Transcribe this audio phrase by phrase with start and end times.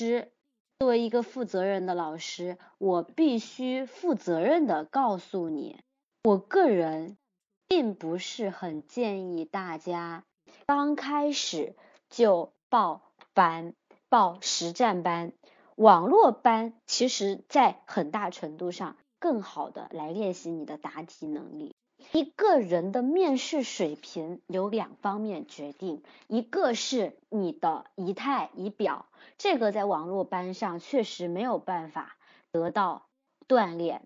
[0.00, 0.32] 师，
[0.78, 5.78] 作为一个负责任的老师，我必须负责任的告诉你，
[6.24, 7.18] 我个人
[7.68, 10.24] 并不是很建议大家
[10.64, 11.76] 刚开始
[12.08, 13.74] 就报班、
[14.08, 15.34] 报实战班。
[15.76, 21.74] 网络班其实在很大程度上更好的来练习你的答题能力。
[22.12, 29.06] 一个人的面试水平有两方面决定，一个是你的仪态仪表，
[29.38, 32.16] 这个在网络班上确实没有办法
[32.50, 33.06] 得到
[33.46, 34.02] 锻炼。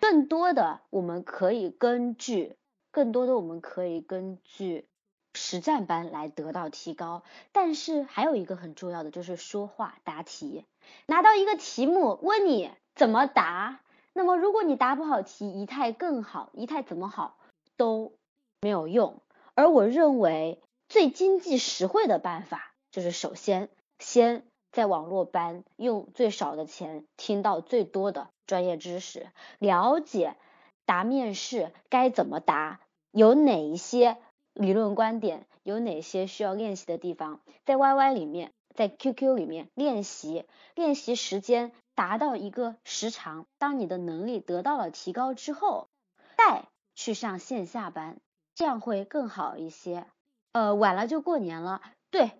[0.00, 2.54] 更多的我们可以根据，
[2.92, 4.86] 更多的我们可以根据
[5.34, 7.24] 实战班来得到提高。
[7.50, 10.64] 但是还有一个很重要的就是说话答题，
[11.06, 13.80] 拿到一个题目问你怎么答，
[14.12, 17.36] 那么如果你答不好题，仪态更好，仪态怎么好？
[17.78, 18.12] 都
[18.60, 19.22] 没有用，
[19.54, 20.60] 而我认为
[20.90, 30.36] 最经济实惠的办法就是首先先在网络班用最少的钱听到最多的专业知识，了解
[30.84, 32.80] 答面试该怎么答，
[33.12, 34.18] 有哪一些
[34.52, 45.88] 理论观点，有哪些需要练习的地方，在 YY 里面，在 QQ 里面练习，练习时间达到一个时长，当你的能力得到了提高之后，
[46.36, 46.67] 再。
[46.98, 48.18] 去上线下班，
[48.56, 50.04] 这样会更好一些。
[50.50, 51.80] 呃，晚了就过年了。
[52.10, 52.32] 对，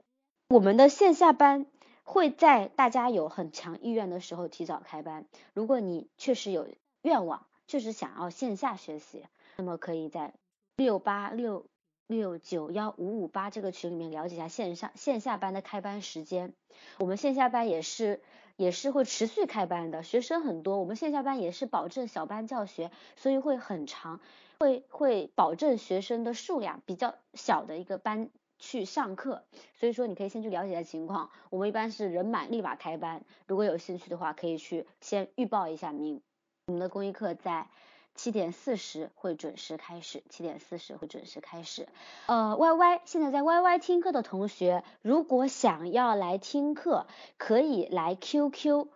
[0.48, 1.66] 我们的线下班
[2.02, 5.26] 会在大家有很强意愿的时候提早开班。
[5.54, 6.66] 如果你确实有
[7.02, 9.24] 愿望，确实想要线下学习，
[9.58, 10.34] 那么可以在
[10.74, 11.66] 六八六
[12.08, 16.52] 六九幺五五八这个群里面了解一下线上线下班的开班时间。
[16.98, 18.20] 我们线下班也是。
[18.58, 24.18] 也是会持续开班的，学生很多，我们线下班也是保证小班教学，所以会很长，
[24.60, 28.28] 会会保证学生的数量比较小的一个班
[28.58, 29.44] 去上课，
[29.78, 36.20] 所以说你可以先去了解一下情况，我们一般是人满立马开班，如果有兴趣的话，可以去先预报一下名，
[36.66, 37.68] 我们的公益课在。
[38.14, 41.86] 七点四十会准时开始，七点四十会准时开始。
[42.26, 47.06] 呃，Y Y 现在在 Y Y 听课的同学，如果想要来听课，
[47.36, 48.88] 可以来 Q Q，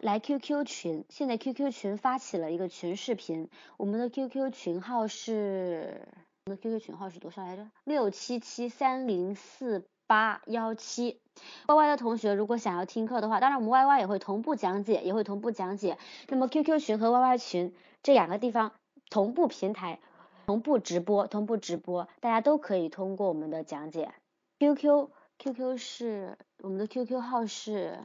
[0.00, 1.04] 来 Q Q 群。
[1.10, 6.08] 现在 Q Q 群发起了一个群视频，我们的 Q Q 群号是，
[6.46, 7.68] 我们的 Q Q 群号是多少来着？
[7.84, 11.20] 六七七三零四八幺七。
[11.66, 15.98] Y Y 的同学如果想要听课的话，当然我们 Y Y 也会同步讲解，也会同步讲解。
[16.28, 17.74] 那么 Q Q 群和 Y Y 群。
[18.02, 18.72] 这两个地方
[19.10, 20.00] 同步平台、
[20.46, 24.14] 同步直播、同步直播，大家都可以通过我们的讲解。
[24.58, 27.98] QQ QQ 是我们的 QQ 号是。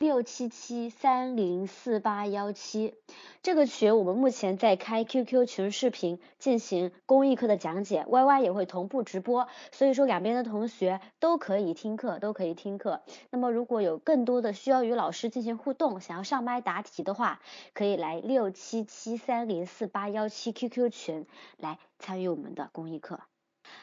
[0.00, 2.94] 六七七三零四八幺七，
[3.42, 13.02] 这个群我们目前在开 QQ 群视频进行公益课的讲解，YY 也会同步直播，所以说两边的同学都可以听课，都可以听课。
[13.28, 17.42] 那么如果有更多的需要与老师进行互动，想要上麦答题的话，
[17.74, 21.26] 可以来六七七三零四八幺七 QQ 群
[21.58, 23.20] 来参与我们的公益课。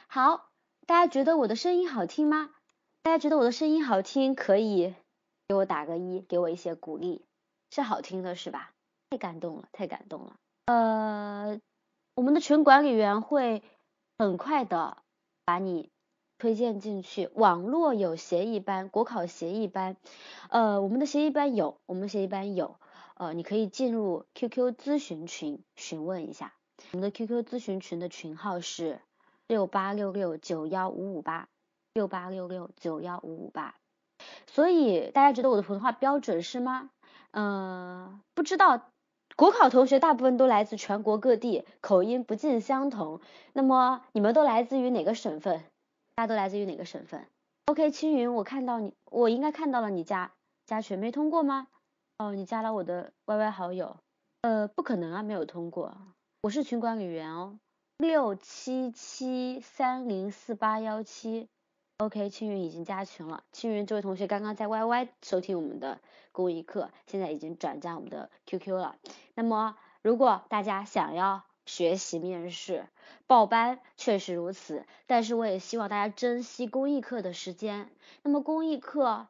[0.07, 0.49] 好，
[0.88, 2.49] 大家觉得我的声音好听吗？
[3.03, 4.95] 大家觉得我的声音好听，可以。
[5.47, 7.22] 给我打个一，给我一些鼓励，
[7.72, 8.74] 是好听的是吧？
[9.09, 10.35] 太感动了，太感动了。
[10.66, 11.62] 呃，
[12.16, 13.63] 我们的群管理员会
[14.18, 14.97] 很快的
[15.46, 15.90] 把你
[16.38, 17.30] 推荐进去。
[17.34, 19.96] 网络有协议班，国考协议班，
[20.50, 22.75] 呃，我们的协议班有，我们协议班有，
[23.16, 26.53] 呃，你可以进入 QQ 咨询群询问一下。
[26.91, 29.00] 我们的 QQ 咨询群的群号是
[29.47, 31.47] 六八六六九幺五五八，
[31.94, 33.75] 六八六六九幺五五八。
[34.45, 36.89] 所以大家觉得我的普通话标准是吗？
[37.31, 38.81] 嗯，不知道。
[39.35, 43.22] 国考同学大部分都来自全国各地，口音不尽相同。
[43.53, 45.63] 那么你们都来自于哪个省份？
[46.16, 47.28] 大家都来自于哪个省份
[47.67, 50.31] ？OK，青云，我看到你，我应该看到了你加
[50.66, 51.67] 加群没通过吗？
[52.17, 53.97] 哦，你加了我的 YY 好友。
[54.41, 55.95] 呃，不可能啊，没有通过。
[56.41, 57.59] 我是群管理员哦，
[57.99, 61.47] 六七七三零四八幺七。
[62.00, 63.44] OK，青云已经加群了。
[63.52, 66.00] 青云这位同学刚刚在 YY 收听我们的
[66.31, 68.97] 公益课，现在已经转战我们的 QQ 了。
[69.34, 72.85] 那么，如果大家想要学习面试
[73.26, 74.85] 报班，确实如此。
[75.08, 77.90] 但是我也希望大家珍惜公益课的时间。
[78.22, 79.26] 那么公益课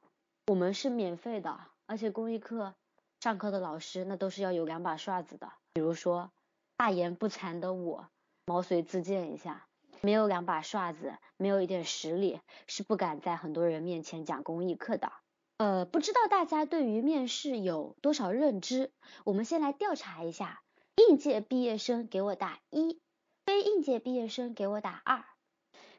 [0.47, 2.73] 我们是免费的，而且公益课
[3.21, 5.53] 上课的老师那都是要有两把刷子的。
[5.71, 6.31] 比如说
[6.75, 8.09] 大言不惭的我，
[8.45, 9.63] 毛遂自荐一下。
[10.01, 15.11] 没有两把刷子，没有一点实力，是不敢在很多人面前讲公益课的。
[15.57, 18.91] 呃，不知道大家对于面试有多少认知？
[19.23, 20.61] 我们先来调查一下，
[20.95, 22.99] 应届毕业生给我打一，
[23.45, 25.23] 非应届毕业生给我打二。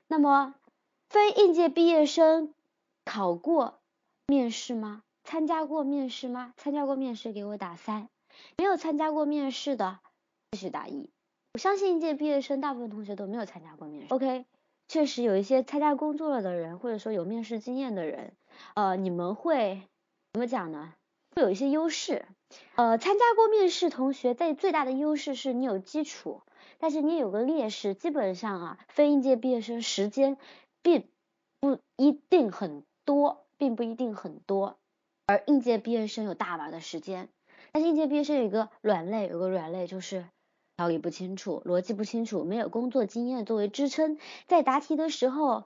[0.06, 0.54] 那么，
[1.08, 2.54] 非应届毕业生
[3.04, 3.80] 考过
[4.26, 5.02] 面试吗？
[5.24, 6.54] 参加过面试吗？
[6.56, 8.08] 参加过面试给我打三，
[8.56, 9.98] 没有参加过面试的
[10.52, 11.10] 继续打一。
[11.54, 14.14] 我相信应届毕业生大部分同学都没有参加过面试。
[14.14, 14.46] OK，
[14.88, 18.32] 确实有一些参加工作了的人，或者说有面试经验的人，
[18.74, 19.82] 呃，你们会
[20.32, 20.94] 怎么讲呢？
[21.36, 22.24] 会有一些优势。
[22.76, 26.40] 呃，参加过面试同学在最大的优势是你有基础，
[26.78, 30.38] 但是你有个劣势，基本上啊，非应届毕业生时间
[30.82, 31.06] 并
[31.60, 34.78] 不一定很多，并不一定很多，
[35.26, 37.28] 而应届毕业生有大把的时间。
[37.72, 40.24] 但是应届毕业生有一个软肋，有个软肋就是。
[40.78, 44.16] 条理不清楚，逻辑不清楚，没有工作经验作为支撑，
[44.46, 45.64] 在答题的时候，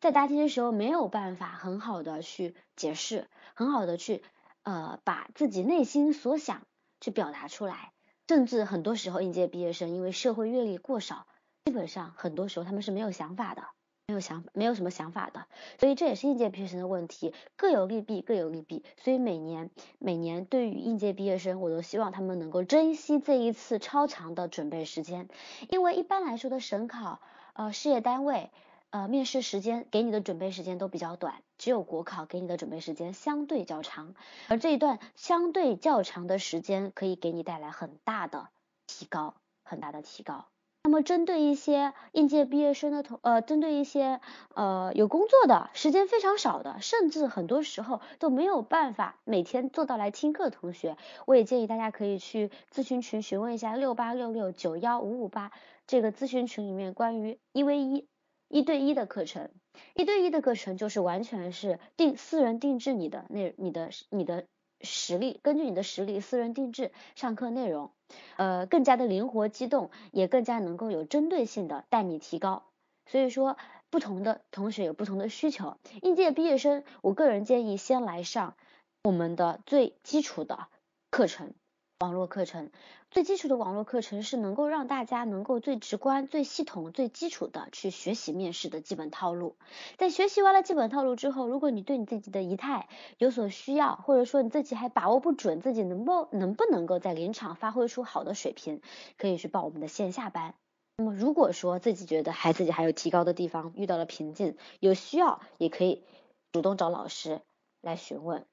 [0.00, 4.22] 在答题的时候没有办法很好的去解释，很好的去
[4.62, 6.62] 呃把自己内心所想
[6.98, 7.92] 去表达出来，
[8.26, 11.26] 甚至很多时候应届毕业生因为社会阅历过少，
[11.66, 13.64] 基本上很多时候他们是没有想法的。
[14.06, 15.46] 没有想没有什么想法的，
[15.80, 18.84] 所以这也是应届毕业生的问题，各有利弊，各有利弊。
[18.98, 25.28] 所以每年每年对于应届毕业生，我都希望他们能够珍惜这一次超长的准备时间，
[25.70, 27.22] 因为一般来说的省考，
[27.54, 28.50] 呃，事业单位，
[28.90, 34.14] 呃，面试时间给你的准备时间都比较短，只有国考给你的准备时间相对较长，
[34.48, 38.48] 而这一段相对较长的时间可以给你带来很大的
[38.86, 40.44] 提高，很大的提高。
[40.86, 44.20] 那么，针对一些应届毕业生的同，呃，针对一些
[44.54, 55.52] 呃有工作的时间非常少的，甚至很多时候都没有办法每天做到来听课的同学，我也建议大家可以去咨询群询问一下六八六六九幺五五八
[55.86, 58.06] 这个咨询群里面关于一 v 一
[58.48, 59.48] 一对一的课程，
[59.94, 64.44] 一对一的课程就是完全是定私人定制你的那你的你的
[64.82, 67.90] 实力，根据你的实力私人定制上课内容。
[68.36, 72.64] 呃，更加的灵活机动，也更加能够有针对性的带你提高。
[73.06, 73.56] 所以说，
[73.90, 75.76] 不同的同学有不同的需求。
[76.02, 78.54] 应届毕业生，我个人建议先来上
[79.02, 80.68] 我们的最基础的
[81.10, 81.52] 课程。
[82.00, 82.70] 网络课程
[83.10, 89.56] 最基础的网络课程是能够让大家能够最直观、最系统、最基础的去学习面试的基本套路。
[89.96, 92.88] 在学习完了基本套路之后，如果你对你自己的仪态
[93.18, 98.82] 有所需要，或者说你自己还把握不准自己能不能不能够在临场发挥出好的水平，
[99.16, 100.54] 可以去报我们的线下班。
[100.96, 106.02] 那么如果说自己觉得还自己还有提高的地方，遇到了瓶颈，有需要也可以
[106.50, 107.40] 主动找老师
[107.80, 108.44] 来询问。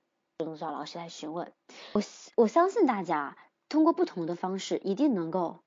[0.42, 1.54] 主动找老师来询问，
[1.94, 2.02] 我
[2.36, 3.38] 我相信大家
[3.70, 5.60] 通过不同的方式一定能够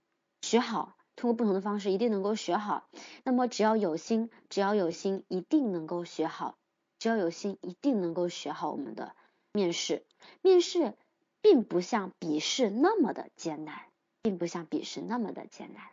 [0.43, 2.89] 学好，通过不同的方式一定能够学好。
[3.23, 6.57] 那么只要有心，只要有心，一定能够学好。
[6.99, 9.15] 只要有心，一定能够学好我们的
[9.53, 10.05] 面试。
[10.43, 10.95] 面试
[11.41, 13.81] 并不像笔试那么的艰难，
[14.23, 15.85] 并不像笔试那么的艰难。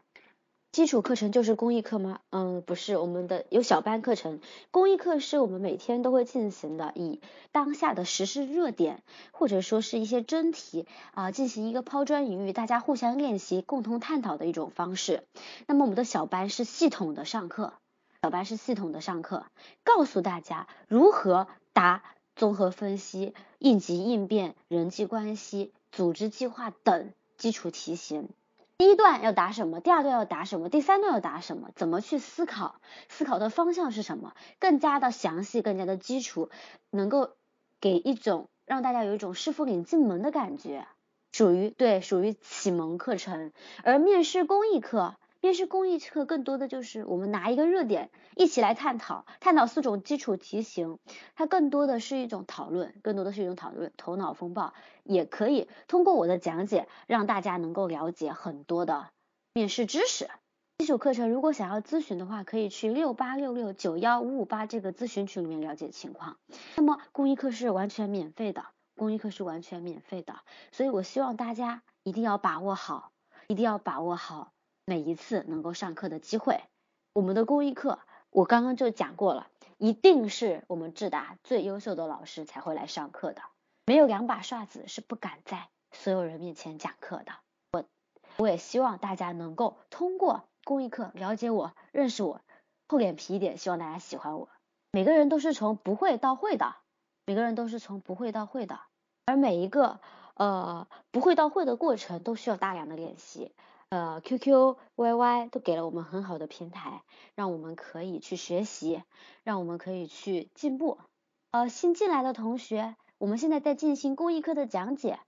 [0.72, 2.22] 基础课程就是公益课吗？
[2.30, 4.40] 嗯，不是，我们的有小班课程。
[4.72, 7.20] 公益课是我们每天都会进行的，以
[7.52, 15.24] 当下的时事热点或者说是一些真题啊，进行一个抛砖引玉，大家互相练习、共同探讨的一种方式。
[15.68, 17.74] 那么我们的小班是系统的上课，
[18.22, 19.46] 小班是系统的上课，
[19.84, 22.02] 告诉大家如何答
[22.34, 28.30] 综合分析、应急应变、人际关系、组织计划等基础题型。
[28.82, 29.80] 第一段要答什么？
[29.80, 30.68] 第二段要答什么？
[30.68, 31.70] 第三段要答什么？
[31.76, 32.82] 怎么去思考？
[33.10, 34.34] 思考的方向是什么？
[34.58, 36.50] 更加的详细，更加的基础，
[36.90, 37.30] 能够
[37.80, 40.88] 给一种让大家有一种师傅领进门的感觉，
[41.32, 43.52] 属于对，属于启蒙课程。
[43.84, 45.16] 而面试公益课。
[45.42, 51.00] 面试公益课更多的就是我们拿一个热点一起来探讨，探讨四种基础题型，
[51.34, 59.08] 它更多的是一种讨论，更多的是一种讨论，头脑风暴也可以通过我的讲解让大家能够了解很多的
[59.52, 60.30] 面试知识。
[60.78, 66.38] 基础课程如果想要咨询的话，可以去六八六六九幺五五八这个咨询群里面了解情况。
[66.76, 70.36] 那么公益课是完全免费的，公益课是完全免费的，
[70.72, 73.12] 所以我希望大家一定要把握好，
[73.48, 74.52] 一定要把握好。
[74.86, 76.64] 每一次能够上课的机会，
[77.14, 79.48] 我们的公益课我刚刚就讲过了，
[79.78, 83.42] 一定是我们智达最优秀的老师才会来上课的，
[83.86, 87.32] 没有两把刷子是不敢在所有人面前讲课的。
[87.72, 87.86] 我
[88.38, 92.42] 我也希望大家能够通过公益课了解我、认识我，
[92.88, 94.50] 厚脸皮一点，希望大家喜欢我。
[94.92, 96.76] 每个人都是从不会到会的，
[97.26, 98.80] 每个人都是从不会到会的，
[99.26, 100.00] 而每一个
[100.36, 103.54] 呃不会到会的过程都需要大量的练习。
[103.92, 107.04] 呃，QQ、YY 都给了我们很好的平台，
[107.36, 109.04] 让我们可以去学习，
[109.44, 110.98] 让我们可以去进步。
[111.52, 115.20] 呃，新进来的同学，我们现在在进行公益课的讲解，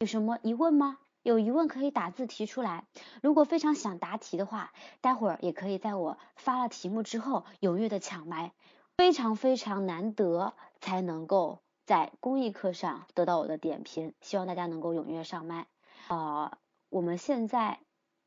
[0.00, 0.98] 有什么疑问吗？
[1.22, 2.84] 有疑问可以打字提出来。
[3.22, 8.52] 如果非常想答题的话，待会儿也可以在我发了题目之后踊跃的抢麦，
[8.98, 11.60] 非常非常难得才能够。
[11.86, 15.66] 在公益课上得到我的点评，希望大家能够踊跃上麦。
[16.08, 16.58] 啊，
[16.90, 17.80] 我们现在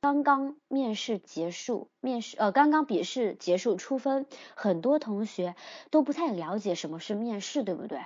[0.03, 5.55] 刚刚面试结束，面试呃刚刚笔试结束出分，很多同学
[5.91, 8.01] 都不太了解什么是面试，对不对？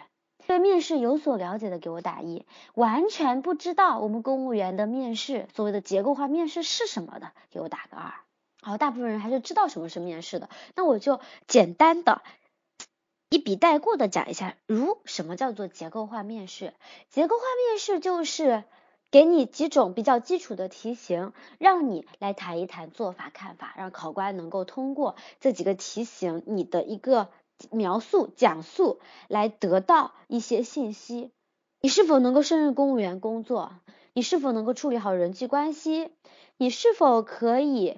[0.46, 8.13] 对面试有所了解的给我打一，完全不知道我们公务员的面试所谓的结构化面试是什么的，给我打个二。
[8.62, 12.22] 好，大部分人还是知道什么是面试的，那我就简单的
[13.32, 16.75] 一笔带过的讲一下，如什么叫做结构化面试？
[17.10, 18.63] 结构化面试就是
[19.12, 27.30] 给你几种比较基础的题型，让你来谈一谈做法看法，让考官能够通过这几个题型你的一个。
[27.72, 31.32] 描述、讲述来得到一些信息，
[31.82, 33.72] 你是否能够胜任公务员工作？
[34.14, 36.12] 你是否能够处理好人际关系？
[36.58, 37.98] 你是否可以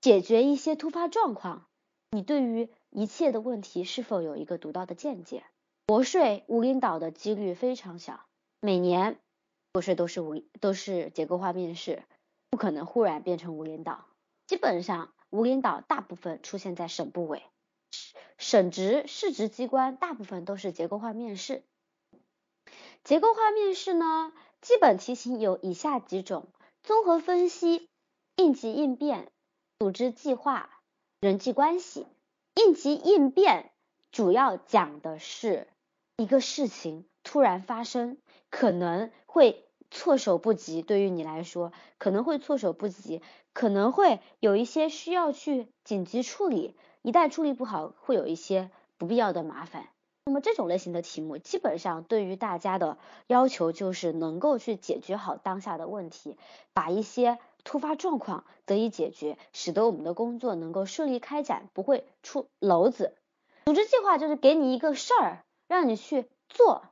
[0.00, 1.66] 解决一些突发状况？
[2.10, 5.44] 你对于一切的问题是否有一个独到的见解？
[5.86, 8.18] 国税无领导的几率非常小，
[8.60, 9.20] 每年
[9.76, 12.02] 国税都是无都是结构化面试，
[12.48, 14.06] 不可能忽然变成无领导。
[14.46, 17.42] 基本上无领导大部分出现在省部委。
[18.38, 21.62] 省直市直机关大部分都是结构化面试。
[23.04, 26.48] 结构化面试呢，基本题型有以下几种：
[26.82, 27.86] 综合分析、
[28.36, 29.30] 应急应变、
[29.78, 30.70] 组织计划、
[31.20, 32.06] 人际关系。
[32.54, 33.70] 应急应变
[34.10, 35.68] 主要讲的是
[36.16, 38.16] 一个事情突然发生，
[38.48, 39.65] 可能会
[39.96, 43.22] 措手不及，对于你来说可能会措手不及，
[43.54, 46.76] 可能会有一些需要去紧急处理。
[47.00, 49.88] 一旦处理不好，会有一些不必要的麻烦。
[50.26, 56.36] 那么这种类型的题目，基本上对于大家的要求就是能够去解决好当下的问题，
[56.74, 63.14] 把一些突发状况得以解决，使得我们的工作能够顺利开展，不会出篓子。
[63.64, 66.82] 组织计划就是给你一个事儿让你去做，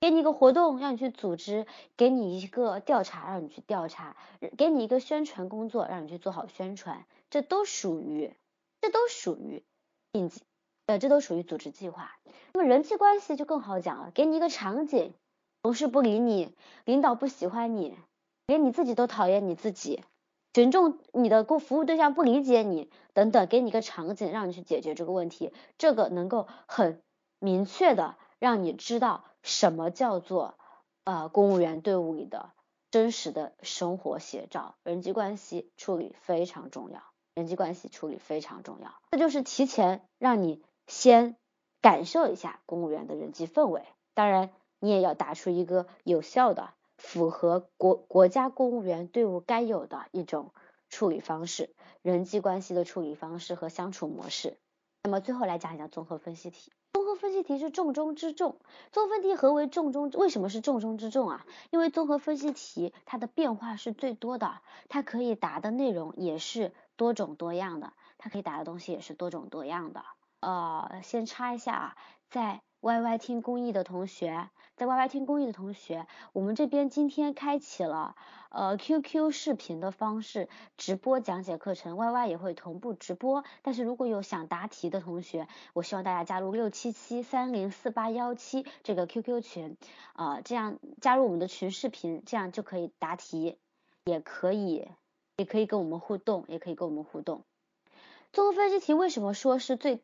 [0.00, 1.66] 给你一个活动让你去组织，
[1.96, 4.16] 给你一个调查让你去调查，
[4.56, 8.34] 给你一个宣传工作让你去做好宣传，这都属于。
[8.82, 9.62] 这都属于
[10.12, 10.40] 应急，
[10.86, 12.16] 呃，这都属于组织计划。
[12.54, 15.12] 那么人际关系就更好讲了，给你一个场景，
[15.62, 17.94] 同事不理你，领导不喜欢你，
[18.46, 20.02] 连你自己都讨厌你自己，
[20.54, 27.02] 群众你的公服务对象不理解你，等等，给你一个场景，让你去解决这个问题，这个能够很
[27.38, 30.58] 明确的让你知道什么叫做
[31.04, 32.52] 呃公务员队伍里的
[32.90, 37.02] 真实的生活写照，人际关系处理非常重要。
[37.32, 41.36] 人际关系处理非常重要，这就是提前让你先
[41.80, 43.84] 感受一下公务员的人际氛围。
[44.14, 50.52] 当然，你也要打出一个有效的、符合国国家公务员队伍该有的一种
[50.90, 54.58] 处理方式，人际关系的处理方式和相处模式。
[55.04, 56.72] 那么最后来讲一讲综合分析题。
[57.20, 58.56] 分析题是重中之重。
[58.90, 60.10] 综合分析题何为重中？
[60.10, 61.46] 为什么是重中之重啊？
[61.70, 66.72] 因为综合分析题它的变化是最多的，它可以答的内容也是。
[66.96, 70.04] 多种多样的，它可以答的东西也是多种多样的。
[70.40, 71.96] 呃，先插一下啊，
[72.28, 74.50] 在 Y Y 听公益的同学，
[74.80, 78.16] 在 Y Y 听公益的同学，我们这边今天开启了
[78.48, 83.44] 呃 Q Q 视频的方式直播讲解课程，Y Y 也会同步直播。
[83.60, 89.76] 但是如果有想答题的同学，我希望大家加入六七七三零四八幺七这个 Q Q 群，
[90.14, 93.58] 啊，这样加入我们的群视频，这样就可以答题，
[94.06, 94.88] 也可以。
[95.36, 97.44] 也可以跟我们互动，也可以跟我们互动。
[98.32, 100.02] 综合分析题为什么说是最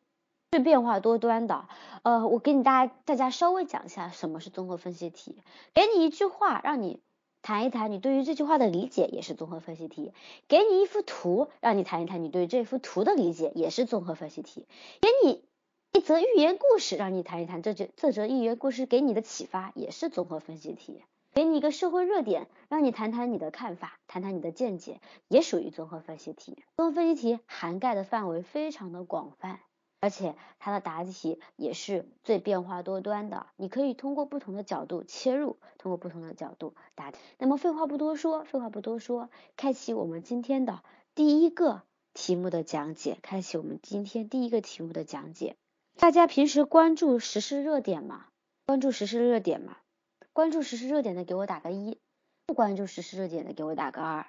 [0.56, 1.68] 最变化多端的？
[2.02, 5.36] 呃，我给你大家大家稍微讲一下什么是综合分析题。
[5.75, 6.98] 给你一句话，让你
[7.42, 10.14] 谈一谈你对于这句话的理解，也是综合分析题。
[10.48, 14.66] 给你一幅图，让你谈一谈你对这幅图的理解，也是综合分析题。
[15.02, 15.44] 给你
[15.92, 21.02] 一则寓言故事，让你谈一谈这这这则寓言故事给你的启发，也是综合分析题。
[21.34, 26.56] 给你一个社会热点，让你谈谈你的看法，谈谈你的见解，也属于综合分析题。
[26.78, 29.60] 综合分析题涵盖的范围非常的广泛，
[30.06, 33.48] 而且它的答题也是最变化多端的。
[33.56, 37.18] 你可以通过不同的角度切入，通过不同的角度答题。
[37.38, 40.84] 那么废话不多说，废话不多说，开启我们今天的
[41.16, 41.82] 第一个
[42.14, 43.18] 题目的讲解。
[43.20, 45.56] 开启我们今天第一个题目的讲解。
[45.96, 48.26] 大家平时关注时事热点吗？
[48.64, 49.76] 关注时事热点吗？
[50.32, 51.98] 关注时事热点的给我打个一，
[52.46, 54.25] 不关注时事热点的给我打个二。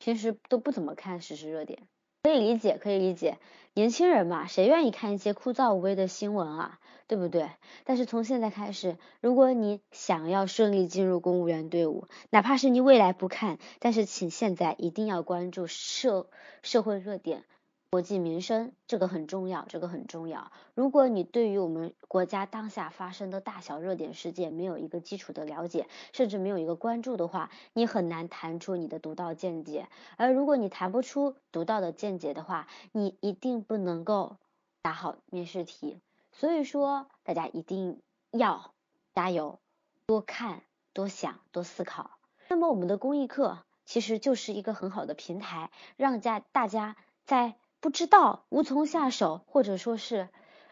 [0.00, 1.86] 平时都不怎么看时事热点，
[2.22, 3.38] 可以理解，可以理解。
[3.72, 6.78] 年轻人嘛，谁愿意看一些枯燥无味的新闻啊？
[7.06, 7.48] 对不对？
[7.84, 16.28] 但是从现在开始，如果你想要顺利进入公务员队伍，哪怕是你未来不看，但是请现在一定要关注社
[16.62, 17.44] 社会热点，
[17.92, 20.52] 国计民生，这个很重要，这个很重要。
[20.74, 29.88] 如果你对于我们国家当下发生的大小热点事件没有一个基础的了解，甚至没有一个关注的话，你很难谈出你的独到见解。
[30.16, 34.36] 而如果你谈不出独到的见解的话，你一定不能够
[34.82, 35.98] 答好面试题。
[36.30, 38.72] 所以说，大家一定要
[39.16, 39.58] 加油，
[40.06, 42.12] 多看、多想、多思考。
[42.46, 46.94] 那么，我们的公益课其实就是一个很好的平台，让家大家
[47.24, 47.56] 在。
[47.80, 50.28] 不知道无从下手，或者说是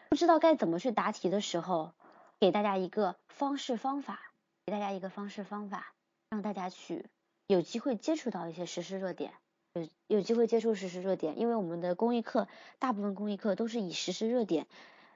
[0.09, 1.93] 不知道该怎么去答题的时候，
[2.39, 4.19] 给大家一个方式方法，
[4.65, 5.93] 给大家一个方式方法，
[6.29, 7.07] 让大家去
[7.47, 9.33] 有机会接触到一些实时热点，
[9.73, 11.39] 有有机会接触实时热点。
[11.39, 12.47] 因为我们的公益课，
[12.77, 14.67] 大部分公益课都是以实时热点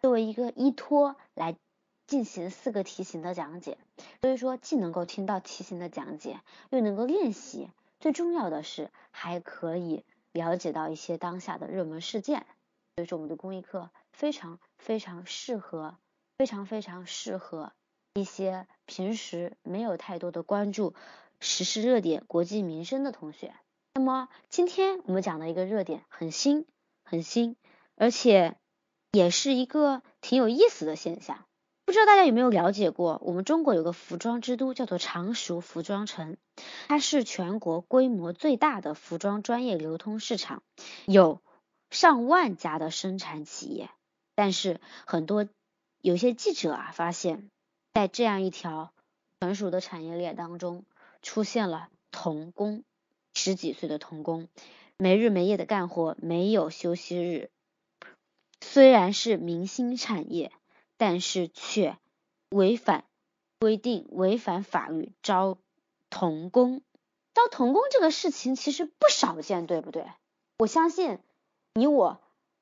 [0.01, 1.55] 作为一个依托来
[2.07, 3.77] 进行四个题型的讲解，
[4.21, 6.39] 所以说既能够听到题型的讲解，
[6.71, 7.69] 又能够练习，
[7.99, 10.03] 最重要的是还可以。
[10.33, 12.45] 了解到一些当下的热门事件，
[12.95, 15.97] 所以说我们的公益课非常非常适合，
[16.37, 17.71] 非常非常适合
[18.15, 20.93] 一些平时没有太多的关注
[21.39, 23.53] 时事热点、国计民生的同学。
[23.93, 26.65] 那么今天我们讲的一个热点很新，
[27.03, 27.55] 很新，
[27.95, 28.57] 而且
[29.11, 31.45] 也是一个挺有意思的现象。
[31.93, 36.37] 不知道大家有没有了解过，我们中国有个服装之都叫做常熟服装城，
[36.87, 40.63] 它是全国规模最大的服装专业流通市场，
[41.05, 41.39] 有
[41.91, 43.91] 上万家的生产企业。
[44.33, 45.47] 但是很多
[46.01, 47.51] 有些记者啊发现，
[47.93, 48.91] 在这样一条
[49.39, 50.85] 成熟的产业链当中，
[51.21, 52.83] 出现了童工，
[53.35, 54.47] 十几岁的童工，
[54.97, 57.51] 没日没夜的干活，没有休息日。
[58.61, 60.51] 虽然是明星产业。
[60.97, 61.97] 但是却
[62.49, 63.05] 违反
[63.59, 65.57] 规定、违反法律招
[66.09, 66.81] 童工，
[67.33, 70.05] 招童工这个事情其实不少见，对不对？
[70.57, 71.19] 我相信
[71.73, 72.19] 你我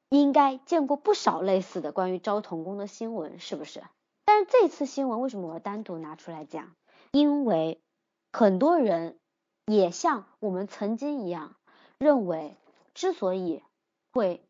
[0.10, 3.84] 应该见过不少类似的关于招童工的新闻，是不是？
[4.26, 6.76] 但是这次新闻为什么我单独拿出来讲？
[7.12, 7.82] 因为
[8.32, 9.20] 很多人
[9.66, 11.56] 也像我们曾经一样，
[11.98, 12.56] 认为
[12.94, 13.62] 之所以
[14.14, 14.42] 会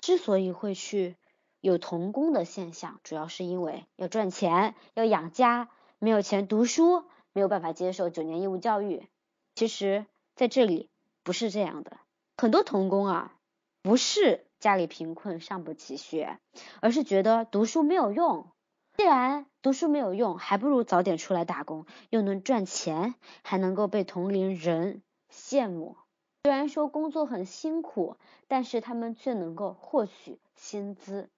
[0.00, 1.14] 之所以会去。
[1.60, 9.08] 有童工的现象，主要是因为要赚钱，要养家，没有钱读书，没有办法接受九年义务教育。
[9.54, 10.88] 其实，在这里
[11.24, 11.98] 不是这样的，
[12.36, 13.34] 很多童工啊，
[13.82, 16.38] 不是家里贫困上不起学，
[16.80, 18.46] 而是觉得读书没有用。
[18.96, 25.96] 既然读书没有用，还不如早点出来打工，又能赚钱，还能够被同龄人羡慕。
[26.44, 28.16] 虽然说工作很辛苦，
[28.46, 31.28] 但是他们却能够获取薪资。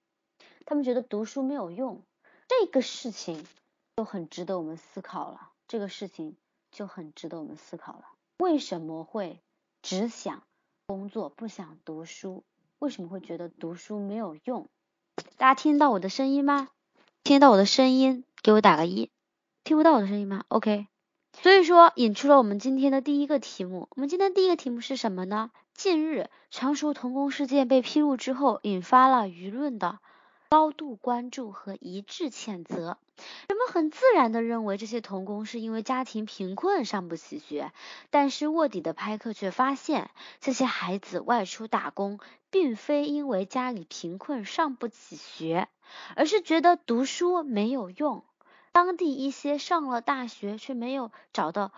[0.65, 2.03] 他们觉得读书没有用，
[2.47, 3.45] 这个事情
[3.97, 5.49] 就很值得我们思考了。
[5.67, 6.35] 这个事情
[6.71, 8.03] 就很值得我们思考了。
[8.37, 9.39] 为什么会
[9.81, 10.43] 只想
[10.87, 12.43] 工作不想读书？
[12.79, 14.67] 为什么会觉得读书没有用？
[15.37, 16.69] 大家听到我的声音吗？
[17.23, 19.09] 听到我的声音，给我打个一。
[19.63, 20.87] 听不到我的声音吗？OK。
[21.33, 23.87] 所以说，引出了我们今天的第一个题目。
[23.91, 25.51] 我们今天第一个题目是什么呢？
[25.73, 29.99] 近日，常熟童工事件被披露之后，引发了舆论的。
[30.51, 32.97] 高度关注和一致谴责，
[33.47, 37.71] 人们很自然的认为这些童工是因为家庭贫困上不起学，
[38.09, 40.09] 但是卧底的拍客却发现，
[40.41, 45.69] 这些孩子外出打工，并非因为家里贫困上不起学，
[46.17, 48.25] 而是觉得读书没有用。
[48.73, 51.71] 当地一些上了大学却没有找到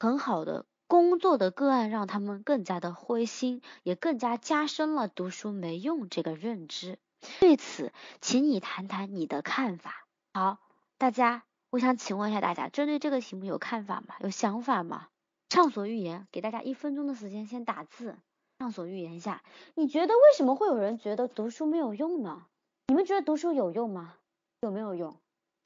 [0.00, 6.98] 很好的工作的个案，让他们更加的灰心，也更加加深了读书没用这个认知。
[7.40, 10.06] 对此，请你谈谈你的看法。
[10.32, 10.58] 好，
[10.98, 14.16] 大家，我想请问一下大家，针对这个题目有看法吗？
[14.20, 15.08] 有想法吗？
[15.48, 18.16] 畅所欲言，给大家一分钟的时间，先打字，
[18.58, 19.42] 畅所欲言一下。
[19.74, 22.46] 你觉得为什么会有人觉得读书没有用呢？
[22.88, 24.14] 你们觉得读书有用吗？
[24.60, 25.16] 有没有用？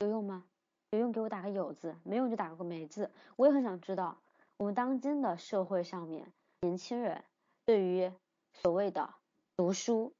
[0.01, 0.45] 有用吗？
[0.91, 3.11] 有用给我打个有字，没用就打个没字。
[3.37, 4.19] 我也很想知道，
[4.57, 7.25] 我们当今的社会上面，年轻人
[7.65, 8.13] 对于
[8.53, 9.15] 所谓的
[9.57, 10.13] 读书。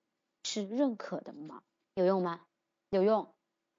[0.51, 1.63] 是认可的吗？
[1.93, 2.41] 有用吗？
[2.89, 3.29] 有用。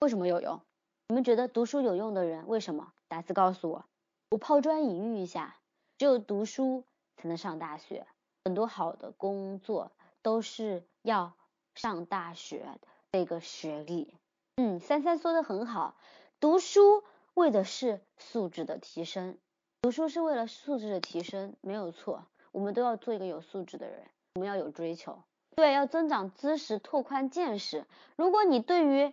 [0.01, 0.61] 为什么有用？
[1.07, 2.93] 你们觉得读书有用的人为什么？
[3.07, 3.85] 打字告诉我。
[4.29, 5.57] 我抛砖引玉一下，
[5.97, 6.83] 只有读书
[7.17, 8.05] 才能上大学。
[8.45, 11.33] 很多好的工作都是要
[11.73, 14.13] 上大学的这个学历。
[14.57, 15.97] 嗯，三三说的很好。
[16.39, 17.03] 读书
[17.33, 19.39] 为的是素质的提升，
[19.81, 22.27] 读书是为了素质的提升，没有错。
[22.51, 25.23] 我们都要做一个有素质的人，我们要有追求。
[25.59, 27.85] 对，要增长知识，拓宽见识。
[28.15, 29.11] 如果你对于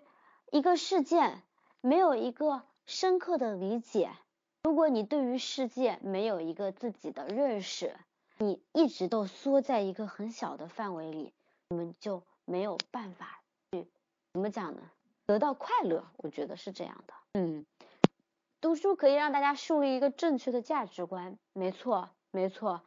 [0.52, 1.42] 一个事件
[1.80, 4.12] 没有一个深刻的理解，
[4.62, 7.96] 如果你对于世界没有一个自己的认识，
[8.38, 11.32] 你一直都缩在一个很小的范围里，
[11.70, 13.40] 你们就没有办法
[13.72, 13.88] 去
[14.32, 14.82] 怎么讲呢？
[15.26, 17.14] 得到快乐，我觉得是这样的。
[17.32, 17.66] 嗯，
[18.60, 22.82] 读书可以让大家树立一个正确的价值观，没错，没错。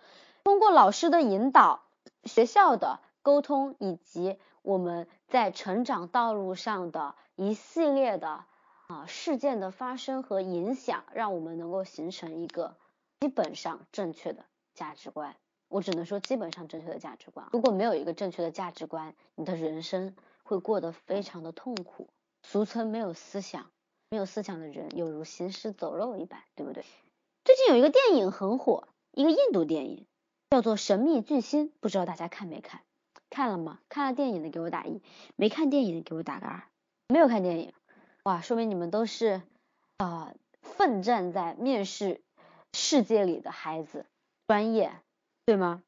[0.46, 1.82] 通过老师的引导、
[2.24, 8.44] 学校的沟通以及我们在成长道路上的一系列的
[8.88, 12.76] 啊事件的发生和影响，让我们能够形成一个
[13.20, 15.36] 基本上正确的价值观。
[15.68, 17.48] 我只能说基本上正确的价值观。
[17.52, 22.10] 如果没有一个正确的价值观，你的人生会过得非常的痛苦。
[22.42, 23.70] 俗称没有思想，
[24.10, 26.84] 没有思想的人犹如行尸走肉一般，对不对？
[27.46, 30.08] 最近有一个电影很火，一个印度电影
[30.50, 32.82] 叫做《神秘巨星》，不知道大家看没看？
[33.30, 33.80] 看了吗？
[33.90, 35.02] 看了电影的给我打一，
[35.36, 36.64] 没看电影的给我打个二。
[37.08, 37.74] 没有看电影，
[38.24, 39.42] 哇，说明你们都是
[39.98, 42.22] 啊奋战在面试
[42.74, 44.06] 世界里的孩子，
[44.48, 44.92] 专业，
[45.46, 45.84] 对吗？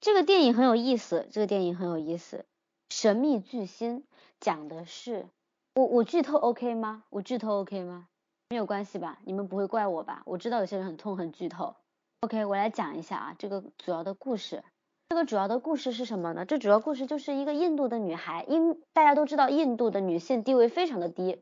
[0.00, 2.44] 这个电影很有意思，这个电影很有意思，
[2.94, 4.00] 《神秘巨星》。
[4.38, 5.26] 讲的是
[5.74, 7.04] 我我剧透 OK 吗？
[7.08, 8.06] 我剧透 OK 吗？
[8.50, 9.18] 没有关系吧？
[9.24, 10.22] 你们不会怪我吧？
[10.26, 11.74] 我知道有些人很痛恨剧透。
[12.20, 14.62] OK，我来讲一下啊，这个主要的故事。
[15.08, 16.44] 这个主要的故事是什么呢？
[16.44, 21.40] 这主要故事就是一个印度的女孩，因大家都知道印度的女性地位非常的低。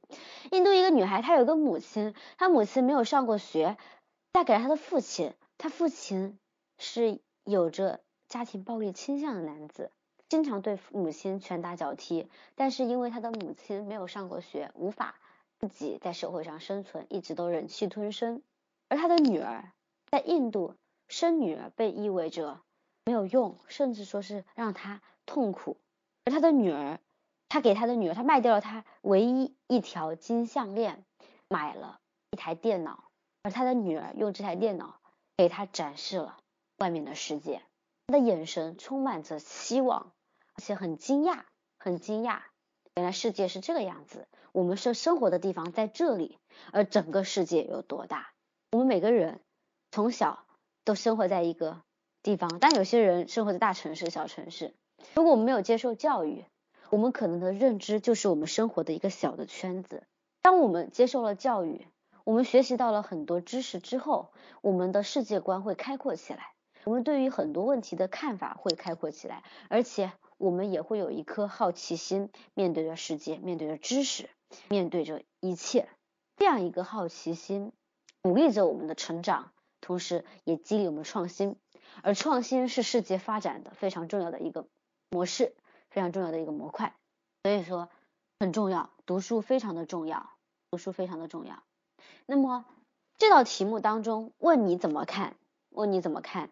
[0.53, 3.77] 印度一个女孩，她有个母亲，她母亲没有上过学，
[4.35, 6.39] 嫁给了她的父亲，她父亲
[6.79, 9.91] 是有着家庭暴力倾向的男子。
[10.29, 15.15] 经常对母亲拳打脚踢，但是因为他的母亲没有上过学，无法
[15.59, 18.43] 自己在社会上生存，一直都忍气吞声。
[18.89, 19.73] 而他的女儿
[20.11, 20.75] 在印度
[21.09, 22.61] 生女儿被意味着
[23.05, 25.77] 没有用，甚至说是让他痛苦。
[26.25, 27.01] 而他的女儿，
[27.49, 31.05] 他给他的女儿，他卖掉了他唯一一条金项链，
[31.49, 33.11] 买了一台电脑，
[33.43, 35.01] 而他的女儿用这台电脑
[35.37, 36.39] 给他展示了
[36.79, 37.63] 外面的世界，
[38.07, 40.13] 他的眼神充满着希望。
[40.57, 41.41] 而且很惊讶，
[41.81, 42.39] 很惊讶，
[42.95, 44.29] 原来世界是这个样子。
[44.53, 46.39] 我们生生活的地方在这里，
[46.71, 48.31] 而整个世界有多大？
[48.71, 49.41] 我们每个人
[49.91, 50.47] 从小
[50.85, 51.83] 都生活在一个
[52.25, 54.75] 地方，但有些人生活在大城市、小城市。
[55.15, 56.45] 如果我们没有接受教育，
[56.91, 60.03] 我们可能的认知就是我们生活的一个小的圈子。
[60.43, 61.87] 当我们接受了教育，
[62.25, 64.33] 我们学习到了很多知识之后，
[64.63, 70.11] 我们的世界观会开阔起来，我们对于很多问题的看法会开阔起来，而且。
[70.37, 74.29] 我们也会有一颗好奇心，面对着世界，面对着知识，
[74.69, 75.89] 面对着一切，
[76.37, 77.73] 这样一个好奇心
[78.21, 81.55] 鼓励着我们的成长，同时也激励我们创新。
[82.03, 84.67] 而创新是世界发展的非常重要的一个
[85.11, 85.55] 模式，
[85.91, 86.95] 非常重要的一个模块。
[87.43, 87.89] 所以说
[88.41, 90.31] 很重要，读书非常的重要，
[90.71, 91.63] 读书非常的重要。
[92.27, 92.65] 那么
[93.19, 95.37] 这道题目当中问你怎么看？
[95.71, 96.51] 问你怎么看？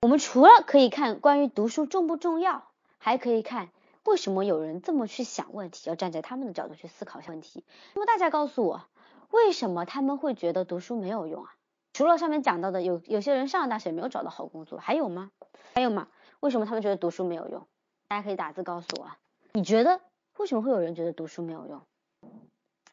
[0.00, 2.64] 我们除了可以看关于读书重不重要？
[2.98, 3.70] 还可以看
[4.04, 7.64] 为什么有人这么去想问题，要站在他们的角度去思考问题。
[7.94, 8.82] 那么大家告诉我，
[9.30, 11.53] 为什么他们会觉得读书没有用啊？
[11.94, 15.30] 除了上面讲到的，有有些人上了大学没有找到好工作，还有吗？
[15.74, 16.08] 还有吗？
[16.40, 17.66] 为什么他们觉得读书没有用？
[18.08, 19.10] 大家可以打字告诉我，
[19.52, 20.00] 你觉得
[20.36, 21.80] 为什么会有人觉得读书没有用？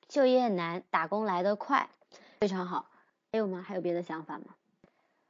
[0.07, 1.89] 就业难，打工来得快，
[2.39, 2.85] 非常好。
[3.31, 3.65] 还有吗？
[3.67, 4.53] 还有别的想法吗？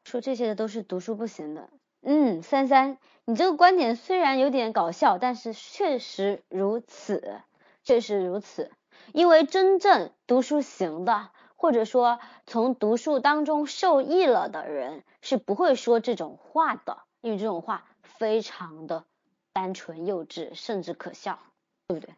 [0.04, 1.70] 说这些的都是读书不行的。
[2.02, 7.40] 嗯，三三，你这个观点虽然有点搞笑，但是确实如此，
[7.84, 8.72] 确实如此。
[9.14, 11.30] 因为真正读书行的，
[11.62, 19.06] 或者说从读书当中受益了的人，是不会说这种话的，因为这种话非常的
[19.54, 21.38] 单纯、幼稚，甚至可笑，
[21.86, 22.15] 对不对？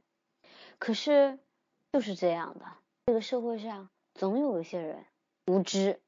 [0.80, 1.40] 可是
[1.92, 2.66] 就是这样的，
[3.06, 5.04] 这个社会上总有一些人
[5.48, 6.00] 无知、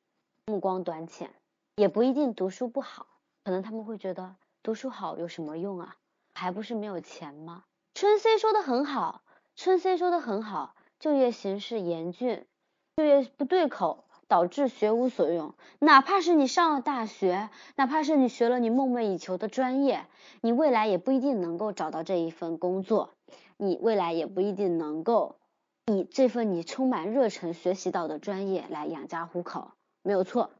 [0.45, 1.29] 目光短浅，
[1.75, 3.05] 也不一定读书不好。
[3.43, 5.97] 可能他们会觉得读书好有什么用啊？
[6.35, 7.65] 还不是没有钱吗？
[7.95, 9.23] 春 C 说的很好，
[9.57, 12.47] 春 C 说的很好，就业形势严峻，
[12.97, 15.53] 就业不对口，导致学无所用。
[15.79, 20.05] 哪怕是你上了大学，哪怕是你学了你梦寐以求的专业，
[20.39, 23.09] 你未来也不一定能够找到这一份工作，
[23.57, 25.35] 你未来也不一定能够
[25.87, 30.51] 以这份你充满热忱学习到的专业来养家糊口，没有错。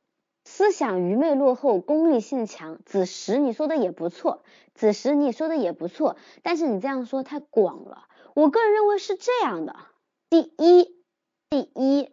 [0.43, 2.80] 思想愚昧落后，功利性强。
[2.86, 4.43] 子时你说的也不错，
[4.74, 8.10] 子时你说的也不错，但是你这样说太广了。
[8.34, 9.78] 我个人认为是这样的：
[10.30, 10.93] 第一，
[11.50, 12.12] 第一，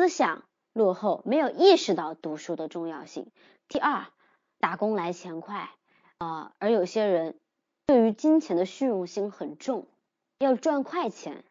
[0.00, 3.24] 思想落后，没有意识到读书的重要性；
[3.66, 4.06] 第二，
[4.60, 5.70] 打工来钱快
[6.18, 7.36] 啊，而有些人
[7.84, 9.88] 对于金钱的虚荣心很重，
[10.38, 11.42] 要赚快钱；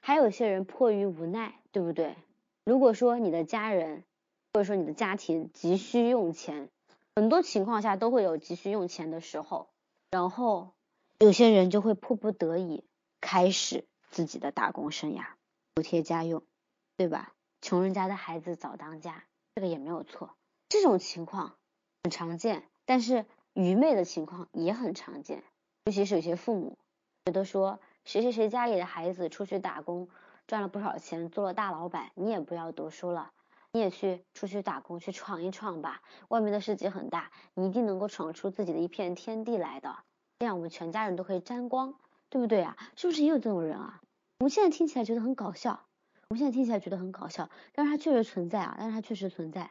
[0.00, 2.16] 还有些人迫于无奈，对不对？
[2.64, 4.02] 如果说你的家人，
[4.52, 6.68] 或者说你的家庭急需用钱，
[7.14, 9.68] 很多情况下都会有急需用钱的时候。
[10.10, 10.72] 然后
[11.20, 12.82] 有些人就会迫不得已
[13.20, 15.26] 开始自己的打工生涯，
[15.74, 16.42] 补贴家用，
[16.96, 17.32] 对吧？
[17.60, 20.34] 穷人家的孩子早当家，这个也没有错。
[20.68, 21.54] 这种情况
[22.02, 25.42] 很常见，但是愚昧的情况也很常见，
[25.84, 26.78] 尤其是有些父母
[27.24, 30.08] 觉得说谁谁谁家里的孩子出去打工
[30.46, 33.32] 赚了不少钱，做了大老板，你也不要读书了。
[33.72, 36.00] 你也去出去打工，去闯一闯吧。
[36.28, 39.96] 外面的世界很大，你一定能够闯出自己的一片天地来的。
[40.38, 41.94] 这样我们全家人都可以沾光，
[42.28, 42.76] 对不对啊？
[42.94, 44.00] 是不是也有这种人啊？
[44.38, 45.84] 我们现在听起来觉得很搞笑，
[46.28, 49.70] 我们现在听起来觉得很搞笑，但是它确实存在啊，但是它确实存在。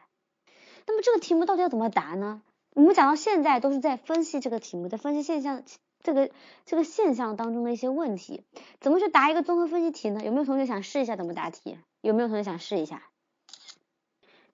[0.86, 2.42] 那么这个题目到底要怎么答呢？
[2.74, 5.62] 我们讲到现在都是在分析这个题目，在分析现象，
[6.02, 6.30] 这个
[6.64, 8.42] 这个现象当中的一些问题，
[8.80, 10.24] 怎么去答一个综合分析题呢？
[10.24, 11.78] 有没有同学想试一下怎么答题？
[12.00, 13.02] 有没有同学想试一下？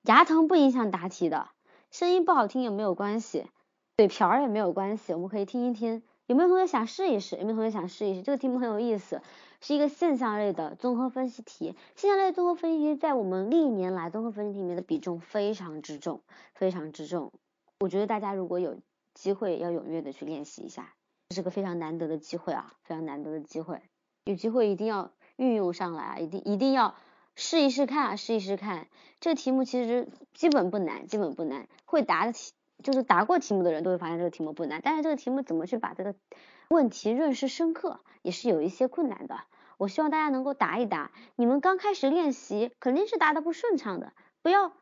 [0.03, 1.49] 牙疼不影响答题的，
[1.91, 3.47] 声音不好听也没有关系，
[3.97, 6.03] 嘴瓢也没有关系，我们可以听一听。
[6.31, 7.35] 有没有同学想试一试？
[7.35, 8.23] 有没有同学想试一试？
[8.23, 9.21] 这个题目很有意思，
[9.61, 11.75] 是一个现象类的综合分析题。
[11.97, 16.23] 现象类综合分析题在我们历年来综合分析题里面的比重非常之重，
[16.55, 17.33] 非常之重。
[17.81, 18.79] 我觉得大家如果有
[19.13, 20.95] 机会，要踊跃的去练习一下，
[21.31, 23.83] 这是个非常难得的机会啊，非常难得的机会，
[24.23, 26.95] 有机会一定要运用上来啊，一定一定要。
[27.37, 28.87] 试一试看啊，试一试看。
[29.19, 31.67] 这个题目其实基本不难，基本不难。
[31.87, 34.81] 会答的题，就是答过题目的人都会发现这个题目不难。
[34.83, 36.15] 但是这个题目怎么去把这个
[36.69, 39.41] 问题认识深刻，也是有一些困难的。
[39.79, 41.11] 我希望大家能够答一答。
[41.37, 44.13] 你们刚开始练习肯定是答的不顺畅的，
[44.43, 44.73] 不要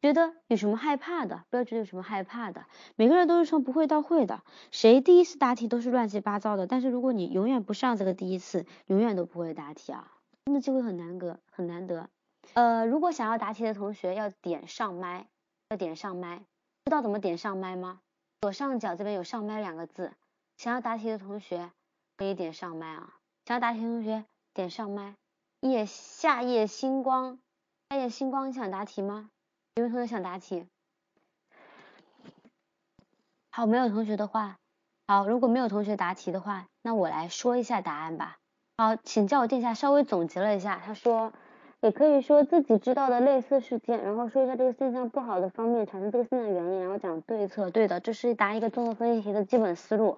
[0.00, 2.66] 觉得有什么害怕的，不要觉得有什么害怕的。
[2.94, 6.66] 每个人都是从不会到会的，谁第一次答题都是乱七八糟的。
[6.66, 10.12] 但是如果你永远不上这个第一次，永远都不会答题啊。
[10.44, 12.08] 真的机会很难得，很难得。
[12.52, 15.26] 呃，如果想要答题的同学要点上麦，
[15.70, 16.42] 要点上麦，
[16.86, 18.00] 知道怎么点上麦吗？
[18.42, 20.12] 左上角这边有上麦两个字，
[20.58, 21.70] 想要答题的同学
[22.18, 23.14] 可以点上麦啊。
[23.46, 25.14] 想要答题的同学点上麦。
[25.60, 27.38] 夜夏夜星光，
[27.88, 29.30] 夏夜星光，你想答题吗？
[29.76, 30.66] 有没有同学想答题？
[33.50, 34.58] 好，没有同学的话，
[35.06, 38.36] 好，如果没有同学答题的话，那我来说一下答案吧。
[38.76, 41.32] 好，请教我殿下稍微总结了一下，他说，
[41.84, 47.70] 也可以说自己知道的类似事件，然后说一下这个现象不好的方面，产生这个现象原因，然后讲对策。
[47.70, 50.16] 对的，这是答一个综合分析题的基本思路，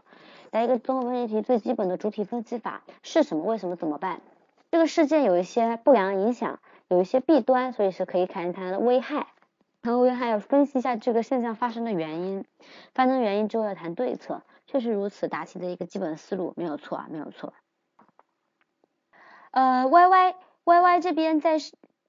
[0.52, 3.42] 答一个综合分析题最基本的主体分析法是什么？
[3.42, 3.74] 为什么？
[3.74, 4.20] 怎么办？
[4.70, 9.26] 这个事件有一些不良影响，有一些弊端，所以是可以看一看它的危害，
[9.82, 12.44] 然后危害要分析一下这个现象发生的原因，
[12.94, 17.52] 发生原因之后要谈对策，确实如此，答题的一个基本思路没有错啊，没有错。
[19.50, 20.34] 呃，Y Y
[20.68, 21.58] Y Y 这边在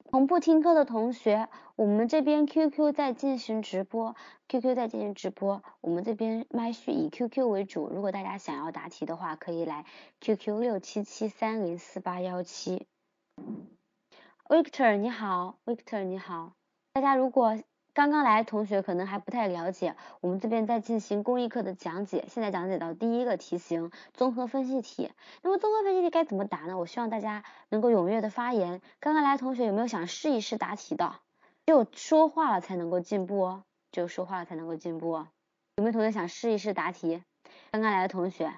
[0.10, 4.16] 同步听课的同学，我们这边 Q Q 在进行直播
[4.48, 7.88] ，Q Q 在进行直播，我们这边麦序以 Q Q 为主。
[7.88, 9.86] 如果大家想要答题的话，可以来
[10.22, 12.88] Q Q 六七七三零四八幺七。
[14.50, 16.54] Victor 你好，Victor 你好，
[16.94, 17.60] 大家如果。
[17.98, 25.10] 刚刚来的同学可能还不太了解，我们这边在进行公益课的讲解，现在讲解到第一个题型综合分析题。
[25.42, 26.78] 那么综合分析题该怎么答呢？
[26.78, 28.84] 我希望大家能够踊跃的发言。
[29.00, 31.16] 刚刚来的同学有没有想试一试答题的？
[31.66, 35.28] 只有说话了才能够进步哦，只有说话了才能够进步哦。
[35.78, 37.24] 有没有同学想试一试答题？
[37.72, 38.54] 刚刚来的同学，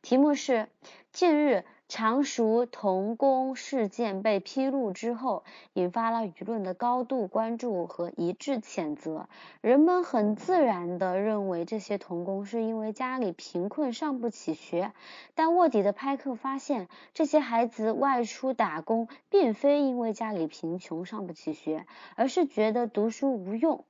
[0.00, 0.68] 题目是
[1.10, 1.64] 近日。
[1.90, 9.28] 常熟童工事件被披露之后，引发了舆论的高度关注和一致谴责。
[9.60, 14.92] 人们很自然地认为这些童工是因为家里贫困上不起学，
[15.34, 23.84] 但卧底的拍客发现，这些孩子外出打工并非因为家里贫穷上不起学，而是觉得读书无用。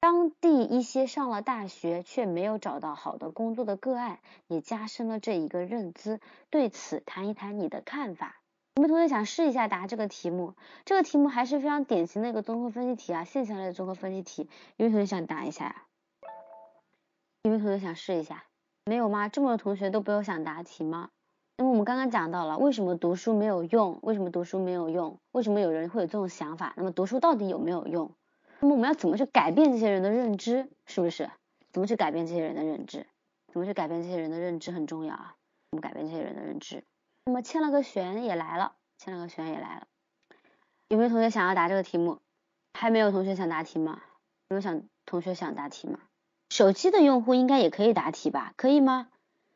[0.00, 6.20] 当地一些上了大学却没有找到好的工作的个案，也加深了这一个认知。
[6.50, 8.40] 对此，谈一谈你的看法。
[8.76, 10.54] 有没有同学想试一下答这个题目？
[10.84, 14.50] 这个题目还是非常典型的一个综合分析题啊，现象类的综合分析题。
[14.76, 15.82] 有没有同学想答一下呀？
[17.42, 18.44] 有没有同学想试一下？
[18.84, 19.28] 没有吗？
[19.28, 21.08] 这么多同学都不有想答题吗？
[21.56, 23.98] 那么我们刚刚讲到了，为什么读书没有用？
[24.02, 25.18] 为什么读书没有用？
[25.32, 26.74] 为什么有人会有这种想法？
[26.76, 28.12] 那么读书到底有没有用？
[28.60, 30.68] 那么我们要怎么去改变这些人的认知？
[30.86, 31.30] 是不是？
[31.72, 33.06] 怎么去改变这些人的认知？
[33.52, 35.36] 怎么去改变这些人的认知很重要啊！
[35.70, 36.84] 怎么改变这些人的认知？
[37.24, 39.86] 那么签了个悬也来了，签了个悬也来了。
[40.88, 42.18] 有没有同学想要答这个题目？
[42.74, 44.00] 还没有同学想答题吗？
[44.48, 46.00] 有没有想同学想答题吗？
[46.48, 48.54] 手机的用户应该也可以答题吧？
[48.56, 49.08] 可以吗？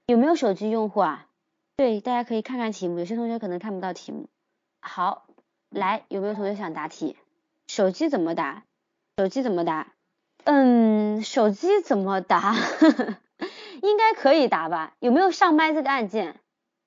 [0.07, 1.29] 有没有手机用户啊？
[1.77, 4.29] 对，大家可以看看题目，有些同学可能看不到题目。
[4.81, 5.27] 好，
[5.71, 7.17] 来，有没有同学想答题？
[7.69, 8.65] 手机怎么答？
[9.21, 9.89] 手机怎么答？
[10.45, 12.55] 嗯，手机怎么答？
[13.83, 14.95] 应该可以答吧？
[14.99, 16.37] 有没有上麦这个按键？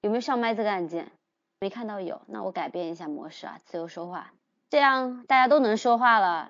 [0.01, 1.11] 有没有上麦这个按键？
[1.59, 4.31] 没看到有，那我改变一下模式啊，自由说话，
[4.71, 6.49] 这样大家都能说话了。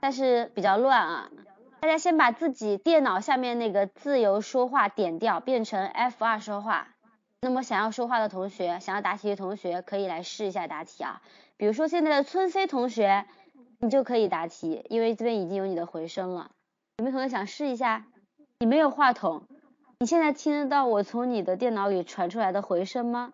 [0.00, 1.30] 但是比较乱啊，
[1.80, 6.88] 大家先把自己电脑下面那个自由说话点掉，变成 F 二说话。
[7.40, 11.22] 那么想要说话的同学，想要答题的同学，可以来试一下答题啊。
[11.56, 13.24] 比如说现在的村 C 同学，
[13.82, 16.52] 你就可以答题，因为这边已经有你的回声了。
[16.98, 18.06] 有没有同学想试一下？
[18.60, 19.42] 你没有话筒，
[19.98, 23.32] 你现在听得到我从你的电脑里传出来的回声吗？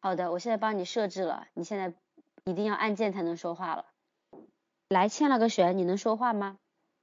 [0.00, 1.92] 好的，我现在帮你设置了，你现在
[2.44, 3.86] 一定要按键才能说话了。
[4.88, 6.58] 来，欠了个旋，你能说话吗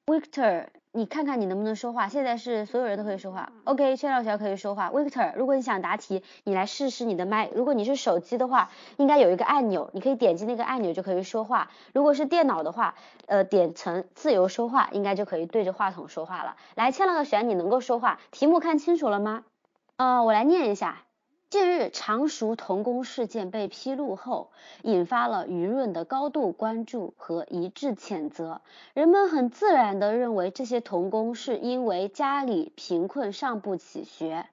[0.05, 2.07] ？Victor，你看看你能不能说话。
[2.07, 3.51] 现在是所有人都可以说话。
[3.63, 4.91] OK，欠了旋可以说话。
[4.91, 7.49] Victor，如果你想答题，你来试试你的麦。
[7.55, 11.71] 如果你是手机的话，应该有一个按钮，你可以点击那个按钮就可以说话。
[11.93, 12.93] 如果是电脑的话，
[13.25, 16.55] 呃，点成自由说话，应该就可以对着话筒说话了。
[16.75, 18.19] 来，千了个旋，你能够说话。
[18.29, 19.43] 题目看清楚了吗？
[19.97, 21.01] 呃，我来念一下。
[21.53, 24.49] 近日，常熟童工事件被披露后，
[24.81, 28.61] 引发了舆论的高度关注和一致谴责。
[28.95, 34.47] 人们很自然地认为这些童工是因为家里贫困上不起学，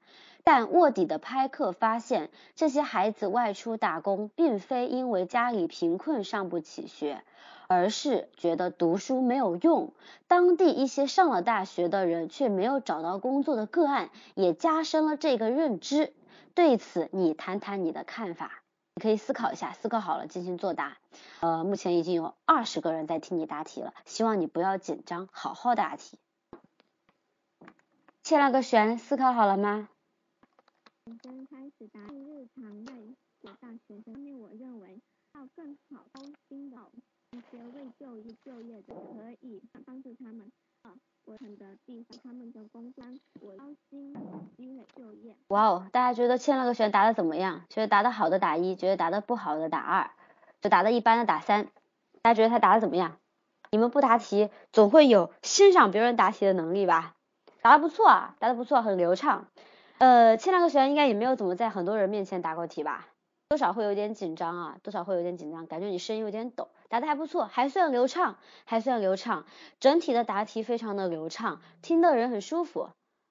[0.44, 7.22] 但卧底的拍客发现，这些孩子外出打工并非因为家里贫困上不起学，
[7.66, 9.94] 而是觉得读书没有用。
[10.28, 16.12] 当地一些上了大学的人却没有找到工作的个案，也加深了这个认知。
[16.54, 18.62] 对此，你谈谈你的看法。
[18.94, 20.98] 你可以思考一下，思考好了进行作答。
[21.40, 26.18] 呃，目前已经有二十个人在听你答题了，希望你不要紧张，好好答题。
[28.22, 29.88] 欠了个旋，思考好了吗？
[31.50, 35.00] 开始答日常类大学生，因为我认为
[35.34, 36.76] 要更好高薪的
[37.32, 40.52] 一些未就业就业的，可以帮助他们。
[41.24, 43.00] 我肯的地方，他们的工资，
[43.40, 44.12] 我高薪
[44.56, 45.37] 积累就业。
[45.48, 47.62] 哇哦，大家觉得欠了个学员答的怎么样？
[47.68, 50.11] 觉得答的好的打一，觉得答的不好的打二，
[50.61, 51.68] 就答的一般的打三。
[52.22, 53.18] 大家觉得他答的怎么样？
[53.70, 57.14] 你们不答题，总会有欣赏别人答题的能力吧？
[57.62, 59.46] 答的不错啊，答的不错，很流畅。
[59.98, 63.06] 呃，欠了个学员应该也没有怎么在很多人面前答过题吧？
[63.50, 66.68] 多少会有点紧张啊，多少会有点紧张，感觉你声音有点抖。
[66.88, 69.44] 答的还不错，还算流畅，还算流畅，
[69.80, 72.90] 整体的答题非常的流畅，听的人很舒服，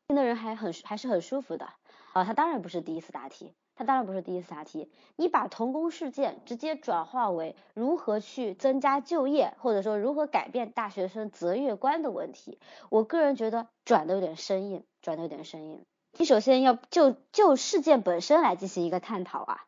[0.10, 1.69] 听的人还很还是很舒服的。
[2.12, 4.91] 啊，他当然不是第一次答题，他当然不是第一次答题。
[5.15, 15.82] 你把童工事件直接转化为如何去增加就业，或者说如何改变大学生择业观的问题，我个人觉得转的有点生硬，转的有点生硬。
[16.17, 19.63] 你首先要就就事件本身来进行一个探讨啊，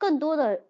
[0.00, 0.62] 更多的。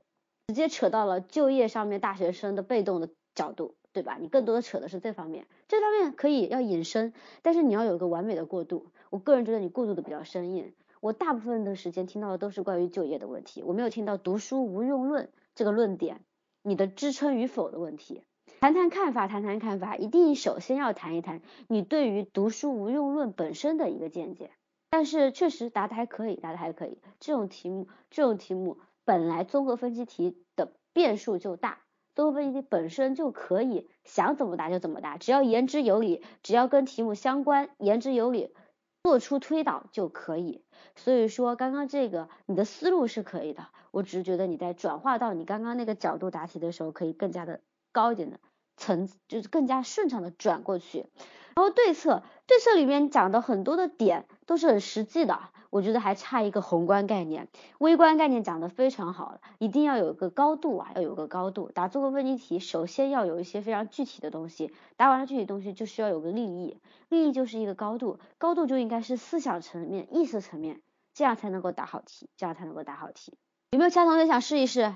[0.49, 4.19] 直接扯到了就业上面，大学生的被动的角度，对吧？
[4.21, 7.13] 你更多的扯的是这方面，这方面可以要引申，
[7.43, 8.89] 但是你要有个完美的过渡。
[9.11, 10.73] 我个人觉得你过渡的比较生硬。
[11.01, 16.21] 我大部分的时间听到的都是关于就业的问题，我没有听到读书无用论这个论点，
[16.65, 18.25] 你的支撑与否的问题。
[18.61, 24.51] 谈谈看法，谈谈看法，一定首先要谈一谈你对于读书无用论本身的一个见解。
[24.91, 26.99] 但是确实答的还可以，答的还可以。
[27.21, 28.79] 这种题目，这种题目。
[29.05, 31.79] 本来综合分析题的变数就大，
[32.15, 38.55] 综合分析题本身就可以想怎么答就怎么答，只要言之有理，只要跟题目相关，言之有理，
[39.03, 40.63] 做出推导就可以。
[40.97, 47.61] 所以说刚刚这个你的思路是可以的，我只是觉得你在转化到你刚刚那个角度答题的时候，可以更加的
[47.93, 48.39] 高一点的
[48.77, 51.07] 层，就是更加顺畅的转过去。
[51.55, 55.39] 然后对策，对策里面讲的很多的点都是很实际的。
[55.71, 57.47] 我觉得还差一个宏观概念，
[57.79, 61.71] 微观概念讲的非常好，一定要有个高度啊，要有个高度。
[61.73, 70.83] 答这个问题题，首先要有一些非常具体的东西，答完了具体东西就需要有个立意，立意就是一个高度，高度就应该是思想层面、意识层面，
[71.15, 73.39] 这样才能够答好题，这样才能够答好题。
[73.71, 74.93] 有没有其他同学想试一试？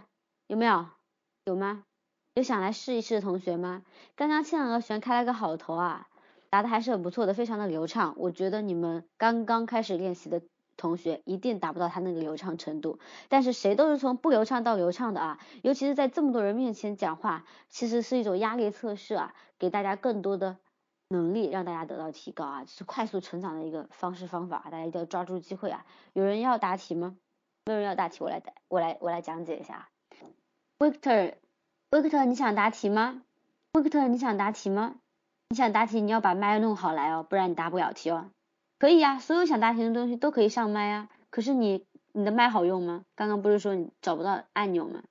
[0.49, 0.87] 有没有？
[1.45, 1.85] 有吗？
[2.35, 3.83] 有想来试一试的同学吗？
[4.17, 6.09] 刚刚欠了旋开了个好头啊，
[6.55, 8.15] 答的还是很不错的，非常的流畅。
[8.17, 10.41] 我觉得你们刚刚开始练习的。
[10.77, 20.57] 同学一定达不到他那个流畅程度，但是谁都是从不流畅到流畅的啊，尤其是在这么多人面前讲话，其实是一种压力测试啊，给大家更多的
[21.07, 25.87] 能力，让大家得到提高啊，是快速成长的一个方式方法啊，大家一定要抓住机会啊！
[26.13, 27.17] 有人要答题吗？
[27.67, 29.89] 没有人要答题，我来答我来我来讲解一下。
[30.81, 33.23] Victor，Victor，你想答题吗
[33.75, 34.97] ？Victor，你想答题吗？
[35.55, 38.27] 你想答题，你要把麦弄好来哦，不然你答不了题哦。
[38.77, 41.09] 可以呀，所有想答题的东西都可以上麦啊。
[41.31, 43.05] 可是你你的麦好用吗？
[43.15, 45.05] 刚刚不是说你找不到按钮吗？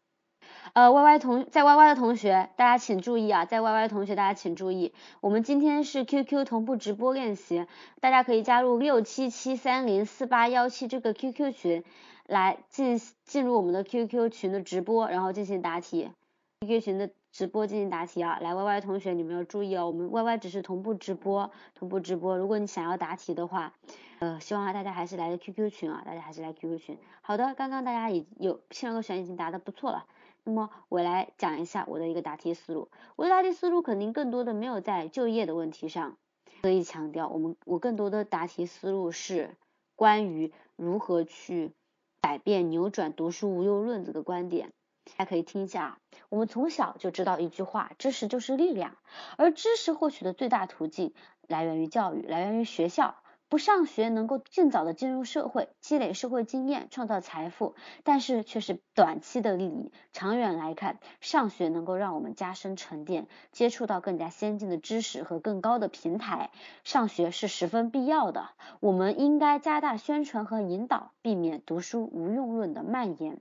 [0.74, 7.66] 呃，Y Y 同在 Y Y 的同学，大家请注意啊，在 Y Y 同学大家请注意，我们今天是 Q Q 同步直播练习，
[8.02, 11.86] 大家可以加入六七七三零四八幺七这个 Q Q 群，
[12.28, 16.12] 来进进入我们的 Q Q 群的直播，然后进行答题。
[16.60, 23.74] Q Q 群的直播进行答题啊，来 Y Y 同学你们要注意哦，我们 Y Y 只是同步直播，同步直播，如果你想要答题的话。
[24.20, 26.98] 呃，希望大家还是来 QQ 群啊，大家还是来 QQ 群。
[27.22, 30.06] 好的，刚刚大家已有七两个选已经答的不错了。
[30.46, 32.90] 那么我来讲一下我的一个答题思路。
[33.18, 36.16] 我的答题思路肯定更多的没有在就业的问题上，
[36.62, 39.58] 可以强调我们我更多的答题思路是
[39.98, 41.74] 关于如何去
[42.22, 44.72] 改变扭转读书无用论这个观点。
[45.06, 45.98] 大家可以听一下啊，
[46.30, 48.98] 我们从小就知道一句话，知识就是力量，
[49.38, 51.14] 而知识获取的最大途径
[51.48, 53.16] 来源于教育，来源于学校。
[53.50, 59.92] 不上学能够尽早的进入社会，积累社会经验，创造财富，但是却是短期的利益。
[60.12, 66.50] 长远来看，上学能够让我们加深沉淀，接触到更加先进的知识和更高的平台。
[66.84, 68.50] 上学是十分必要的，
[68.80, 73.40] 我们应该加大宣传和引导，避免读书无用论的蔓延。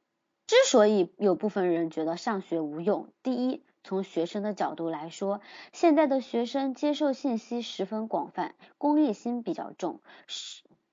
[0.52, 3.62] 之所以有部分人觉得上学无用，第一。
[3.84, 5.40] 从学生的角度来说，
[5.72, 10.02] 现在的学生接受信息十分广泛，功利心比较重，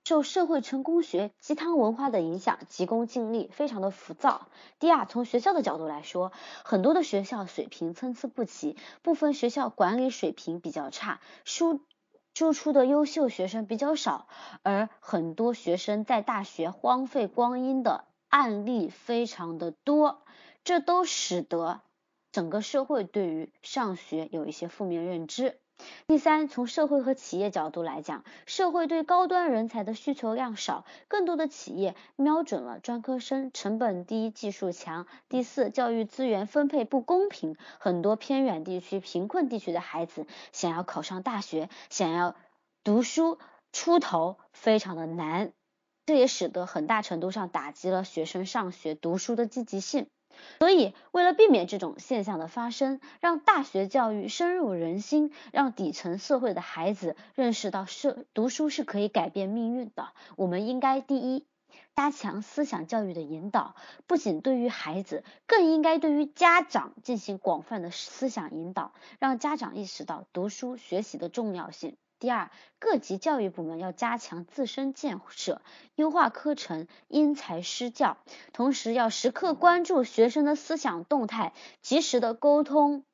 [0.06, 4.48] 受社会成功学鸡汤文化的影响，急功近利，非常的浮躁。
[4.80, 6.32] 第二，从学校的角度来说，
[6.64, 11.82] 很多的学校水平参差不齐，部分学校管理水平比较差，输
[12.34, 14.30] 输出的优秀学生比较少，
[14.64, 20.24] 而很多学生在大学荒废光阴的案例非常的多，
[20.64, 21.82] 这都使得。
[22.32, 25.60] 整个社会对于上学有一些负面认知。
[26.08, 35.08] 第三，从社会和企业角度来讲，社会对高端人才的需求量少，更多的企业瞄准了专科生，成本低，技术强。
[35.30, 42.36] 第四，教育资源分配不公平，很多偏远地区、贫困地区的孩子想要考上大学，想要
[42.84, 43.40] 读书
[43.72, 45.54] 出头非常的难，
[46.10, 50.08] 这也使得很大程度上打击了学生上学读书的积极性。
[50.58, 61.46] 所以，为了避免这种现象的发生，让大学教育深入人心，让底层社会的孩子认识到社读书是可以改变命运的，我们应该第一，
[61.96, 63.76] 加强思想教育的引导，
[64.08, 71.98] 不仅对于孩子，更应该对于家长进行广泛的思想引导，让家长意识到读书学习的重要性。
[72.20, 75.62] 第二，各级教育部门要加强自身建设，
[75.96, 78.18] 优化课程，因材施教，
[78.52, 83.06] 同时要时刻关注学生的思想动态，及时的沟通。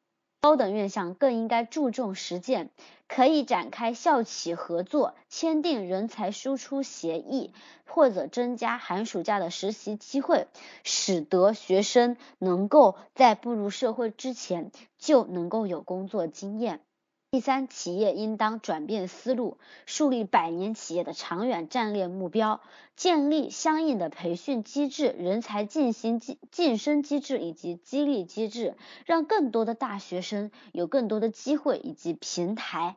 [0.41, 2.69] 高等院校更应该注重实践，
[3.07, 7.51] 可以展开校企合作，签订人才输出协议，
[7.87, 10.47] 或者增加寒暑假的实习机会，
[10.83, 16.81] 使得学生能够在步入社会之前就能够有工作经验。
[17.35, 22.61] 第三，企业应当转变思路，树立百年企业的长远战略目标，
[22.95, 32.95] 建立相应的培训机制、人才进行晋晋升机制以及激励机制，让更多的大学生有更多的机会以及平台，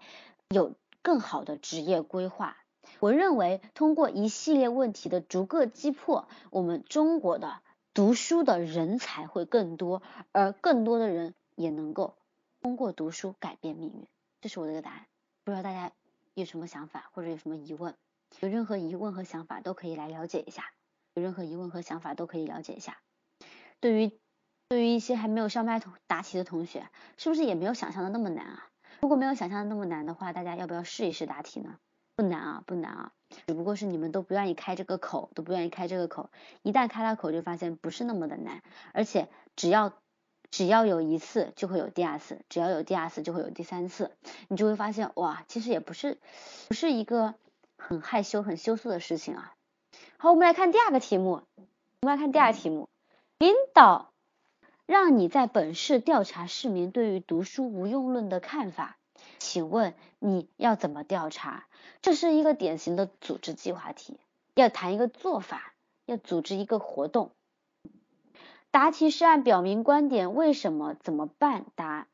[0.50, 2.56] 有更好的职业规划。
[3.00, 7.54] 我认为，通过一系列问题的逐个击破，我们中国的
[7.92, 12.14] 读书的人才会更多，而更多的人也能够
[12.62, 14.06] 通过读书改变命运。
[14.40, 15.06] 这是我的一个答案，
[15.42, 15.90] 不知道大家
[16.34, 17.96] 有什么想法或者有什么疑问？
[18.40, 20.64] 有任何疑问和想法都可以来了解一下，
[21.14, 22.98] 有任何疑问和想法都可以了解一下。
[23.80, 24.12] 对于
[24.68, 28.68] 对于一些还没有上麦同答题的同学，是不是也没有想象的那么难啊？
[29.00, 31.78] 如果没有想象的那么难的话，大家要不要试一试答题呢？
[32.14, 33.12] 不难啊，不难啊，
[33.48, 36.30] 只不过是你们都不愿意开这个口，都不愿意开这个口。
[36.62, 38.62] 一旦开了口，就发现不是那么的难，
[38.92, 39.92] 而且只要。
[40.50, 44.10] 只要有一次，就会有第二次；只要有第二次，就会有第三次。
[44.48, 46.18] 你就会发现，哇，其实也不是
[46.68, 47.34] 不是一个
[47.76, 49.54] 很害羞、很羞涩的事情啊。
[50.16, 51.42] 好，我们来看第二个题目。
[52.00, 52.88] 我们来看第二题目：
[53.38, 54.12] 领导
[54.86, 58.98] 让你在本市调查市民对于读书无用论的看法，
[59.38, 61.66] 请问你要怎么调查？
[62.00, 64.18] 这是一个典型的组织计划题，
[64.54, 65.74] 要谈一个做法，
[66.06, 67.32] 要组织一个活动。
[68.70, 71.66] 答题是按表明观点，为什么怎么办？
[71.74, 72.06] 答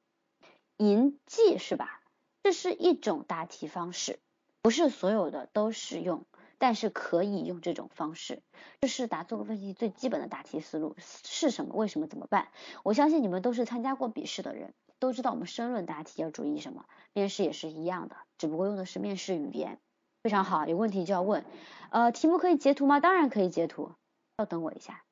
[0.77, 2.01] 银记是吧？
[2.43, 4.21] 这是一种答题方式，
[4.63, 6.25] 不是所有的都适用，
[6.59, 8.41] 但是可以用这种方式。
[8.81, 11.75] 这是答综合分析最基本的答题思路是什么？
[11.75, 12.49] 为什么怎么办？
[12.83, 16.85] 我相信你们都是参加过笔试的人，都知道我们申论答题要注意什么。
[17.13, 19.79] 面试也是一样的，只不过用的是面试语言。
[20.23, 21.45] 非常好，有问题就要问。
[21.91, 23.01] 呃，题目可以截图吗？
[23.01, 23.91] 当然可以截图，
[24.39, 25.03] 要等我一下。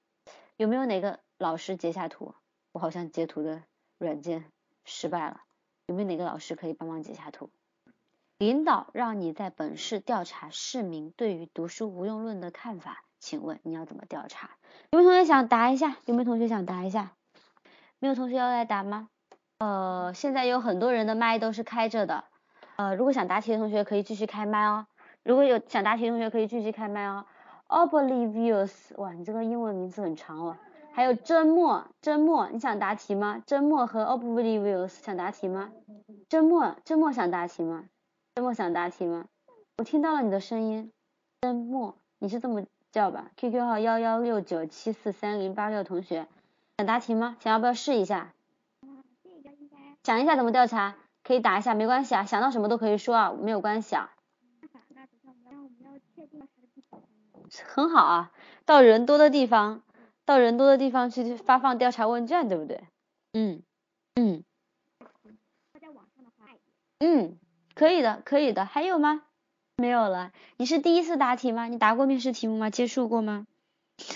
[0.57, 1.19] 有没有哪个？
[1.43, 2.37] 老师截下图，
[2.71, 3.65] 我好像截图的
[3.99, 4.45] 软件
[4.85, 5.41] 失败了，
[5.87, 7.51] 有没有哪个老师可以帮忙截下图？
[8.39, 14.51] 领导让你在本市调查市民对于读书无用论的看法，请问你要怎么调查？
[14.93, 15.97] 有没有同学想答一下？
[16.05, 17.11] 有没有同学想答一下？
[17.99, 19.09] 没有同学要来答吗？
[19.59, 22.23] 呃，现在有很多人的麦都是开着的，
[22.77, 24.87] 呃，如果想答题的同学可以继续开麦哦。
[25.25, 27.27] 如果有想答题的同学可以继续开麦哦。
[27.67, 30.57] Oblivious，哇，你这个英文名字很长哦。
[30.95, 33.43] 还有真墨，真墨，你想答题吗？
[33.47, 35.71] 真墨和 Oblivious 想答题吗？
[36.29, 37.85] 真墨，真墨想答题吗？
[38.35, 39.27] 真墨想答题吗？
[39.79, 40.93] 我听到了你的声音，
[41.41, 46.27] 真墨，你是这么叫吧？QQ 号幺幺六九七四三零八六同学
[46.77, 47.37] 想答题吗？
[47.41, 48.33] 想要不要试一下？
[50.03, 54.13] 想一下怎么调查，可以答一下，没关系啊，想到什么都可以说啊，没有关系啊。
[57.67, 58.33] 很好啊，
[58.65, 59.83] 到人多的地方，
[60.25, 62.83] 到人多的地方去发放调查问卷，对不对？
[63.33, 63.63] 嗯
[64.15, 64.45] 嗯。
[67.01, 67.37] 嗯，
[67.75, 68.65] 可以的，可以的。
[68.65, 69.23] 还有吗？
[69.77, 70.31] 没有了。
[70.57, 71.67] 你是第一次答题吗？
[71.67, 72.71] 你答过面试题目吗？
[72.71, 73.47] 接触过吗？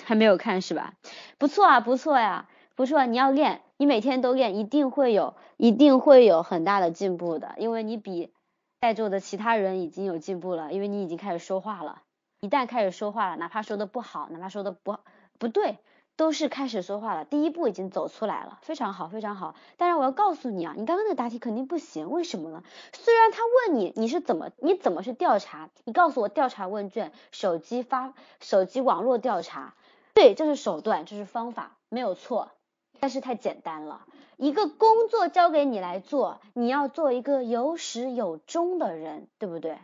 [0.04, 0.94] 还没有看是吧？
[1.36, 3.04] 不错啊，不错呀，不错。
[3.06, 3.62] 你要练。
[3.76, 8.32] 你每天都练，一定会有，一定会有很大的进步的，因为你比
[8.80, 12.02] 在座的其他人已经有进步了，因为你已经开始说话了。
[12.40, 14.96] 一旦开始说话了，哪怕说的不好，哪怕说的不
[15.38, 15.78] 不对，
[16.16, 19.54] 都是开始说话了，第一步已经走出来了，非常好，非常好。
[19.76, 22.64] 当然我要告诉你啊，你刚刚那个答题肯定不行，为什么呢？
[22.92, 29.74] 虽然他问你你是怎么你怎么去调查，你告诉我调查问卷，手机发手机网络调查，
[30.14, 32.50] 对，这是手段，这是方法，没有错。
[32.98, 34.06] 但是太简单了，
[34.38, 39.78] 一个工作交给你来做，你要做一个有始有终的人，对不对？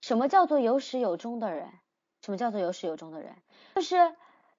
[0.00, 1.68] 什么叫做有始有终的人？
[2.22, 3.36] 什么叫做有始有终的人？
[3.76, 4.16] 就是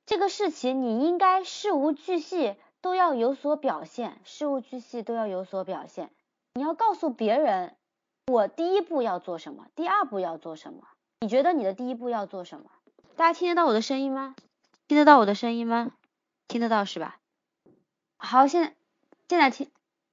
[0.07, 6.09] 这个事情你应该事无巨细都要有所表现，事无巨细都要有所表现。
[6.53, 7.75] 你要告诉别人，
[8.27, 10.87] 我第一步要做什么，第二步要做什么？
[11.19, 12.71] 你觉得你的第一步要做什么？
[13.17, 14.33] 大家听得到我的声音吗？
[14.87, 15.91] 听得到我的声音吗？
[16.47, 17.19] 听得到是吧？
[18.15, 18.73] 好，现在
[19.27, 19.69] 现在听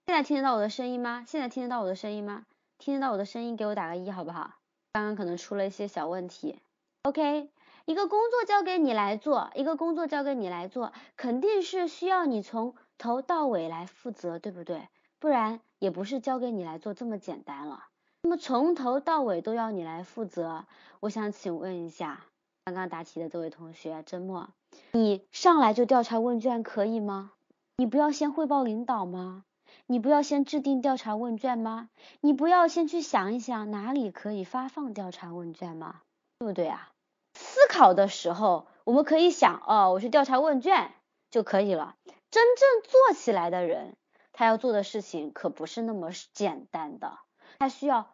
[0.07, 1.25] 现在听得到我的声音吗？
[1.29, 2.45] 现在听得到我的声音吗？
[2.79, 4.55] 听得到我的声音，给我打个一好不好？
[4.93, 6.59] 刚刚可能出了一些小问题。
[7.05, 7.49] OK，
[7.87, 14.89] 一个工作交给你来做，一个工作交给你来做，肯定是需要你从头到尾来负责，对不对？
[15.19, 17.85] 不然也不是交给你来做这么简单了。
[18.23, 20.65] 那么从头到尾都要你来负责，
[21.01, 22.25] 我想请问一下，
[22.65, 24.49] 刚刚答题的这位同学周末，
[24.93, 27.33] 你上来就调查问卷可以吗？
[27.77, 29.45] 你不要先汇报领导吗？
[29.87, 31.91] 你不要先制定调查问卷吗？
[32.23, 36.01] 你不要先去想一想哪里可以发放调查问卷吗？
[36.39, 36.93] 对不对啊？
[37.35, 40.93] 思考的时候，我们可以想哦，我去调查问卷
[41.31, 41.97] 就可以了。
[42.31, 43.97] 真正做起来的人，
[44.33, 47.19] 他要做的事情可不是那么简单的，
[47.59, 48.11] 他需要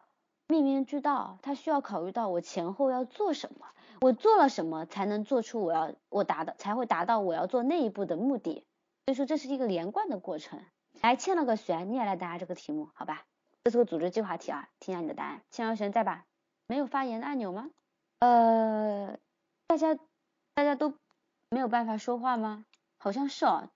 [0.47, 3.67] 面面俱到，他需要考虑到我前后要做什么，
[4.01, 8.65] 我做了什么才能做出我要我达的，才会达到我要做那一步的目的。
[9.05, 10.59] 所以说这是一个连贯的过程。
[11.01, 13.23] 来欠了个悬，你也来答这个题目，好吧？
[13.63, 15.41] 这是个组织计划题啊，听下你的答案。
[15.49, 16.25] 欠了悬在吧？
[16.67, 17.69] 没有发言的按钮吗？
[18.21, 19.17] 呃，
[19.65, 19.97] 大家
[20.53, 20.93] 大家都
[21.49, 22.65] 没有办法说话吗？
[22.99, 23.67] 好像是哦，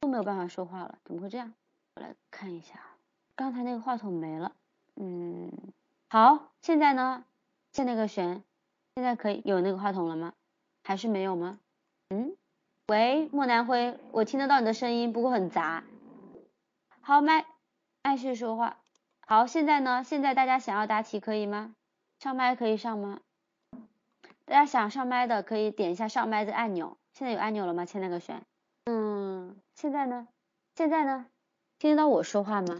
[0.00, 1.54] 都没有办法说话了，怎么会这样？
[1.96, 2.80] 我来看一下，
[3.34, 4.52] 刚才那个话筒没了。
[4.96, 5.50] 嗯，
[6.10, 7.24] 好，现在呢？
[7.72, 8.44] 欠那个悬，
[8.94, 10.34] 现在可以有那个话筒了吗？
[10.82, 11.58] 还是没有吗？
[12.10, 12.36] 嗯？
[12.88, 15.82] 喂，莫南辉，我听得到你的声音，不过很杂。
[17.00, 17.46] 好，麦，
[18.02, 18.76] 麦旭说话。
[19.26, 20.04] 好，现在呢？
[20.04, 21.74] 现在大家想要答题可以吗？
[22.18, 23.20] 上麦可以上吗？
[24.46, 26.96] 大家想上麦的可以点一下上麦的按钮。
[27.12, 27.84] 现在有按钮了吗？
[27.84, 28.42] 签那个选。
[28.84, 30.28] 嗯，现在呢？
[30.74, 31.26] 现在呢？
[31.78, 32.78] 听得到我说话吗？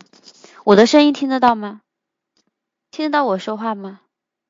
[0.65, 1.81] 我的声音听得到吗？
[2.91, 4.01] 听得到我说话吗？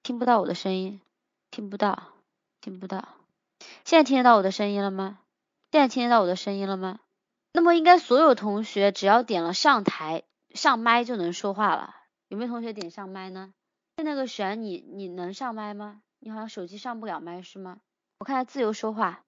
[0.03, 1.01] 听不到我的声音，
[1.51, 2.03] 听不到，
[2.61, 3.09] 听不到。
[3.85, 5.19] 现在听得到我的声音了吗？
[5.71, 7.01] 现在听得到我的声音了吗？
[7.53, 11.95] 那么应该所有同学只要点了上台上麦就能说话了。
[12.29, 13.53] 有没有同学点上麦呢？
[13.97, 16.01] 在那个选你你能上麦吗？
[16.25, 17.83] 你好像手机上不了麦是吗？
[18.19, 19.25] 我看下自由说话，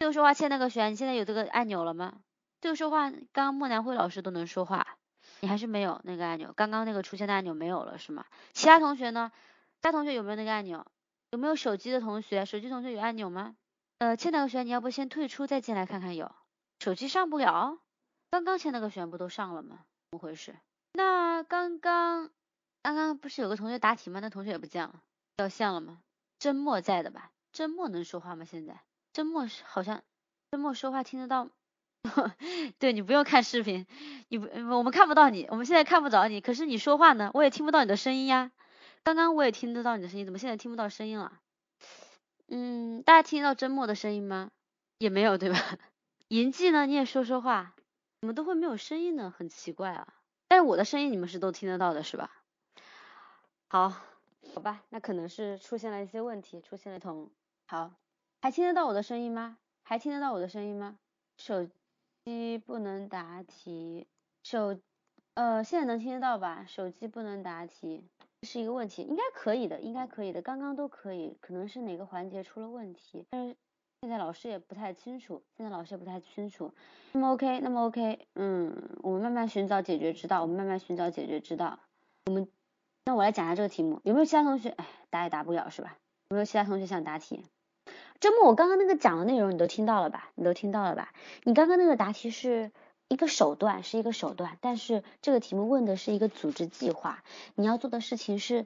[0.00, 2.22] 自由说话欠那个选，你现在有这个按钮了吗？
[2.60, 4.98] 自由说话，刚刚莫南辉老师都能说话，
[5.38, 8.24] 你还是没有那个按钮，刚刚那个出现的按钮没有了是吗？
[8.52, 9.30] 其他同学呢？
[9.76, 10.84] 其他同学有没有那个按钮？
[11.30, 12.44] 有没有手机的同学？
[12.44, 13.54] 手机同学有按钮吗？
[13.98, 16.34] 呃，欠那个旋，你要不先退出再进来看看有？
[16.80, 17.78] 手机上不了，
[18.32, 19.84] 刚刚欠那个旋不都上了吗？
[20.10, 20.56] 怎么回事？
[20.94, 22.28] 那刚刚
[22.82, 24.18] 刚刚不是有个同学答题吗？
[24.18, 25.00] 那同学也不见了，
[25.36, 26.00] 掉线了吗？
[26.40, 27.30] 真墨在的吧？
[27.52, 28.44] 真墨能说话吗？
[28.44, 28.80] 现在
[29.12, 30.02] 真墨好像
[30.50, 31.48] 真墨说话听得到
[32.80, 33.86] 对你不用看视频，
[34.28, 38.50] 你不我们看不到你，我们现在看不着你，可是你说话呢，我也听不到你的声音呀。
[39.02, 41.38] 刚刚我也听得到你的声音，怎么现在听不到声音了？
[42.48, 44.50] 嗯，大家听得到真墨的声音吗？
[44.98, 45.58] 也没有对吧？
[46.28, 46.86] 银记呢？
[46.86, 47.74] 你也说说话，
[48.20, 49.32] 怎么都会没有声音呢？
[49.36, 50.08] 很奇怪啊。
[50.48, 52.30] 但是我的声音你们是都听得到的是吧？
[53.68, 53.94] 好，
[54.60, 57.30] 好吧，那可能是出现了一些问题，出现了同
[57.66, 57.92] 好，
[58.42, 59.56] 还听得到我的声音吗？
[59.82, 60.98] 还听得到我的声音吗？
[61.38, 61.66] 手
[62.26, 64.06] 机不能答题，
[64.42, 64.78] 手
[65.32, 66.66] 呃现在能听得到吧？
[66.68, 68.04] 手机不能答题
[68.42, 73.56] 是一个问题，应该可以的，应该可以的，刚刚都可以，可能是哪个环节出了问题，但是
[74.02, 76.70] 现在老师也不太清楚，现在老师也不太清楚。
[77.12, 81.78] 那么 OK，那么 OK，嗯，我们慢慢寻找解决之道，我们慢慢寻找解决之道。
[82.26, 82.46] 我们
[83.10, 84.68] 那我来讲一下这个题目，有没有其他同学？
[84.68, 85.96] 哎，答也答不了是吧？
[86.28, 87.44] 有没有其他同学想答题？
[88.20, 90.30] 周末我刚刚那个讲的内容你都听到了吧？
[90.36, 91.12] 你都听到了吧？
[91.42, 92.70] 你刚刚那个答题是
[93.08, 97.24] 一个手段，是一个手段，但是这个题目问的是一个组织计划，
[97.56, 98.64] 你要做的事情是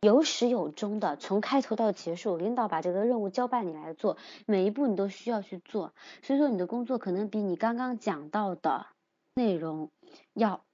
[0.00, 4.16] 有始有终的，从开头到结束，领导把这个任务交办你来做，
[4.46, 8.86] 每一步你都需要去做，所以说你的工作可能比你刚刚讲到的
[9.34, 9.90] 内容
[10.32, 10.64] 要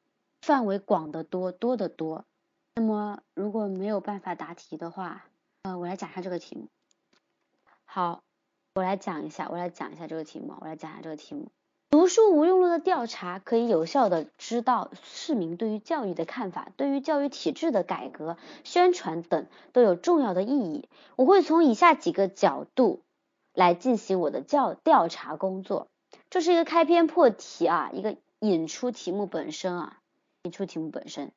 [0.40, 2.24] 范围广得多，多得多。
[2.78, 5.24] 那么如果没有办法答题的话，
[5.62, 6.68] 呃，我来讲一下这个题目。
[7.84, 8.22] 好，
[8.76, 11.48] 我来讲一下，我来讲一下这个题目，我来讲一下这个题目。
[11.90, 20.88] 读书无用论的调查可以有效的知道市民对于教育的看法，对于教育体制的改革、宣传等都有重要的意义。
[21.16, 23.02] 我会从以下几个角度
[23.52, 25.88] 来进行我的教调查工作。
[26.30, 29.98] 这是一个开篇破题啊，一个引出题目本身啊，
[30.44, 31.32] 引出题目本身。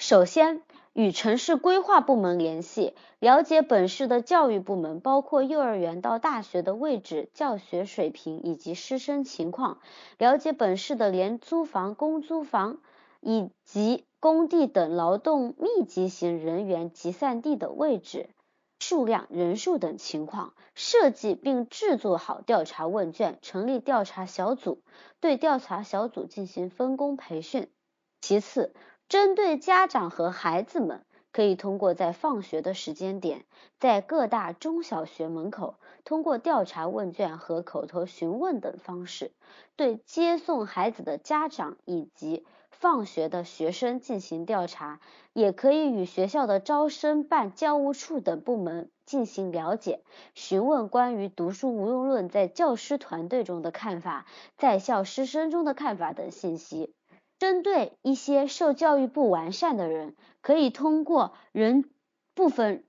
[0.00, 0.62] 首先。
[0.92, 9.78] 与城市规划部门联系，了解本市的教育部门，包括幼儿园到大学的位置、教学水平以及师生情况；
[10.18, 12.80] 了解本市的廉租房、公租房
[13.20, 18.30] 以及工地等劳动密集型人员集散地的位置、
[18.80, 24.82] 数量、人数等情况；设计并制作好调查问卷，成立调查小组，
[25.20, 27.68] 对调查小组进行分工培训。
[28.20, 28.74] 其次。
[29.10, 33.44] 针对家长和孩子们，可以通过在放学的时间点，
[33.80, 39.32] 在各大中小学门口，通过调查问卷和口头询问等方式，
[39.74, 45.00] 对接送孩子的家长以及放学的学生进行调查。
[45.32, 50.04] 也可以与学校的招生办、教务处等部门进行了解，
[50.36, 54.24] 询问关于读书无用论在教师团队中的看法，
[54.56, 56.94] 在校师生中的看法等信息。
[57.40, 61.86] 针对一些受教育不完善的人，可以通过人
[62.34, 62.84] 部分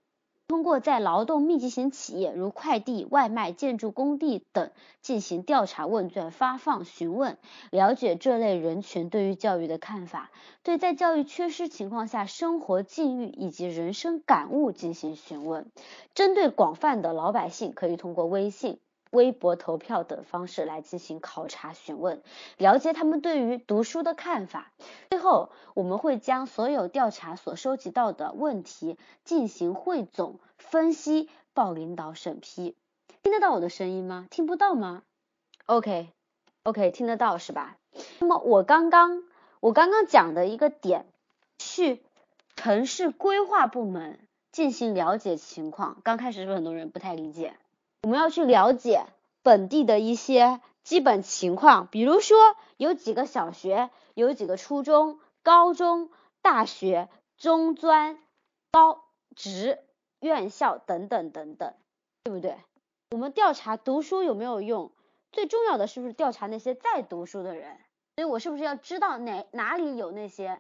[0.49, 4.70] 通过在劳动密集型企业，如快递、外卖、建筑工地等
[5.02, 7.38] 进行调查问卷发放询问，
[7.72, 10.30] 了解这类人群对于教育的看法。
[10.64, 15.72] 对在教育缺失情况下生活境遇以及人生感悟进行询问。
[16.14, 18.82] 针对广泛的老百姓，可以通过微信。
[19.12, 22.22] 微博投票等方式来进行考察询问，
[22.57, 24.72] 了解他们对于读书的看法。
[25.09, 32.76] 最后，我们会将所有调查所收集到的问题进行汇总分析，报领导审批。
[33.22, 34.28] 听得到我的声音吗？
[34.32, 35.03] 听不到吗
[35.68, 37.78] ？OK，OK，听得到是吧？
[38.20, 39.24] 那么我刚刚
[39.59, 41.05] 我刚刚讲的一个点，
[41.59, 42.01] 去
[42.55, 44.18] 城市规划部门
[44.51, 45.97] 进行了解情况。
[46.03, 47.53] 刚开始是不是很多人不太理解？
[48.04, 49.06] 我们要去了解
[49.43, 52.38] 本地的一些基本情况，比如说
[52.78, 56.10] 有几个小学，有几个初中、高中、
[56.41, 58.18] 大学、中专、
[58.72, 59.04] 高
[59.36, 59.80] 职
[60.20, 61.76] 院校等等等等，
[62.24, 62.58] 对不对？
[63.12, 64.91] 我们调查读书有没有用？
[65.32, 67.78] 最重要的是不是调查那些在读书的人？
[68.16, 70.60] 所以我是不是要知道哪哪里有那些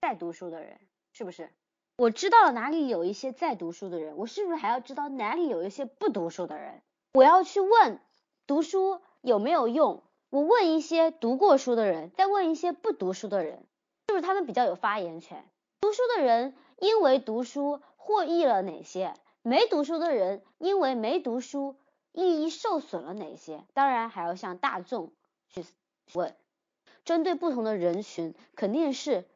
[0.00, 0.78] 在读书的人？
[1.12, 1.50] 是不是？
[1.96, 6.82] 我知道哪里有一些在读书的人，我是不是还要知道哪里有一些不读书的人？
[7.12, 8.00] 我要去问
[8.46, 10.02] 读书有没有用？
[10.30, 13.66] 我问一些读过书的人，再问一些不读书的人，
[14.08, 15.44] 是不是他们比较有发言权？
[15.82, 19.14] 读书的人因为读书获益了哪些？
[19.42, 21.76] 没读书的人因为没读书
[22.12, 23.64] 利益受损了哪些？
[23.74, 25.12] 当然还要向大众
[25.50, 25.64] 去
[26.14, 26.34] 问，
[27.04, 29.26] 针对不同的人群，肯定是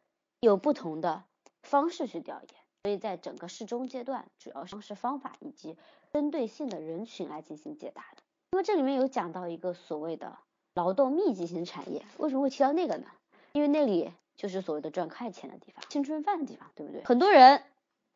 [0.40, 1.24] 有不同的。
[1.66, 2.48] 方式去调研，
[2.84, 5.76] 所以在整个适中阶段，主要是方法以及
[6.12, 8.22] 针对性的人群来进行解答的。
[8.52, 10.38] 那么这里面有讲到一个所谓的
[10.74, 13.06] 劳动密集型产业，为什么会提到那个呢？
[13.52, 17.04] 因为那里就是所谓的赚快钱的地方，青春饭的地方，对不对？
[17.04, 17.62] 很多人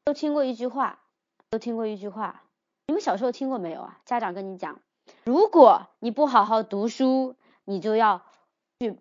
[0.05, 1.01] 都听过一句话，
[1.51, 2.42] 都听过一句话，
[2.86, 4.01] 你们小时候听过没有啊？
[4.05, 4.80] 家长跟你讲，
[5.24, 7.34] 如果你不好好读书，
[7.64, 8.22] 你就要
[8.78, 8.96] 去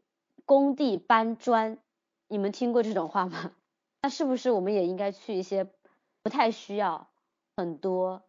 [0.45, 1.77] 工地搬砖。
[2.31, 3.51] 你们听过这种话吗？
[4.01, 5.67] 那是不是我们也应该去一些
[6.23, 7.09] 不太需要
[7.57, 8.23] 很多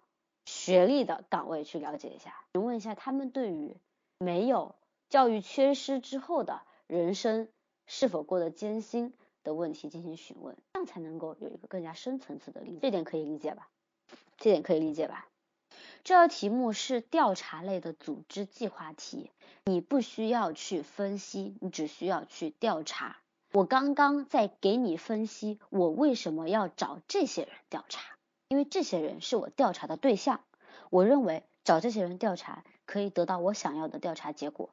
[0.44, 2.34] 学历的岗位去了解一下？
[2.54, 3.76] 询问一下他们对于
[4.18, 4.74] 没有
[5.08, 7.48] 教育缺失之后的人生
[7.86, 9.12] 是否过得艰辛
[9.44, 12.78] 的问题进行询问，这样才能够有一个更加深层次的理解。
[12.82, 13.68] 这点可以理解吧？
[14.38, 15.28] 这点可以理解吧？
[16.02, 19.30] 这道题目是调查类的组织计划题，
[19.66, 23.18] 你不需要去分析，你只需要去调查。
[23.52, 28.00] 我刚刚在给你分析，我为什么要找这些人调查，
[28.46, 30.40] 因为这些人是我调查的对象。
[30.88, 34.70] 我认为找这些人调查可以得到我想要的调查结果，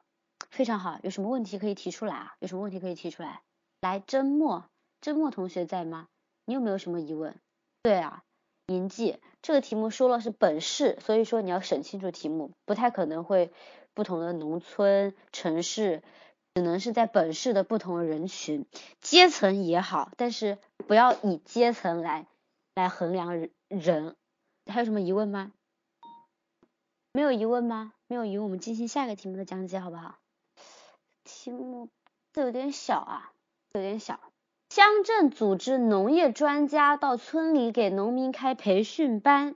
[0.50, 1.00] 非常好。
[1.02, 2.36] 有什么问题可以提出来啊？
[2.38, 3.42] 有什么问题可以提出来？
[3.80, 4.64] 来，甄墨，
[5.00, 6.06] 甄墨同学在吗？
[6.44, 7.34] 你有没有什么疑问？
[7.82, 8.22] 对啊，
[8.66, 13.50] 银记，这个题目说了是本市，所以说你要审清楚题目，不太可能会
[13.92, 16.04] 不同的农村、城市。
[16.58, 18.66] 只能是在本市的不同人群
[19.00, 22.26] 阶层也好，但是不要以阶层来
[22.74, 24.16] 来衡量人。
[24.66, 25.52] 还有什么疑问吗？
[27.12, 27.92] 没有疑问吗？
[28.08, 30.18] 没有疑问，我们进行下一个题目的讲解，好不好？
[31.22, 31.90] 题目
[32.32, 33.32] 这有点小啊，
[33.72, 34.18] 有点小。
[34.68, 39.54] 乡镇组织农业专家到村里给农民开培训班，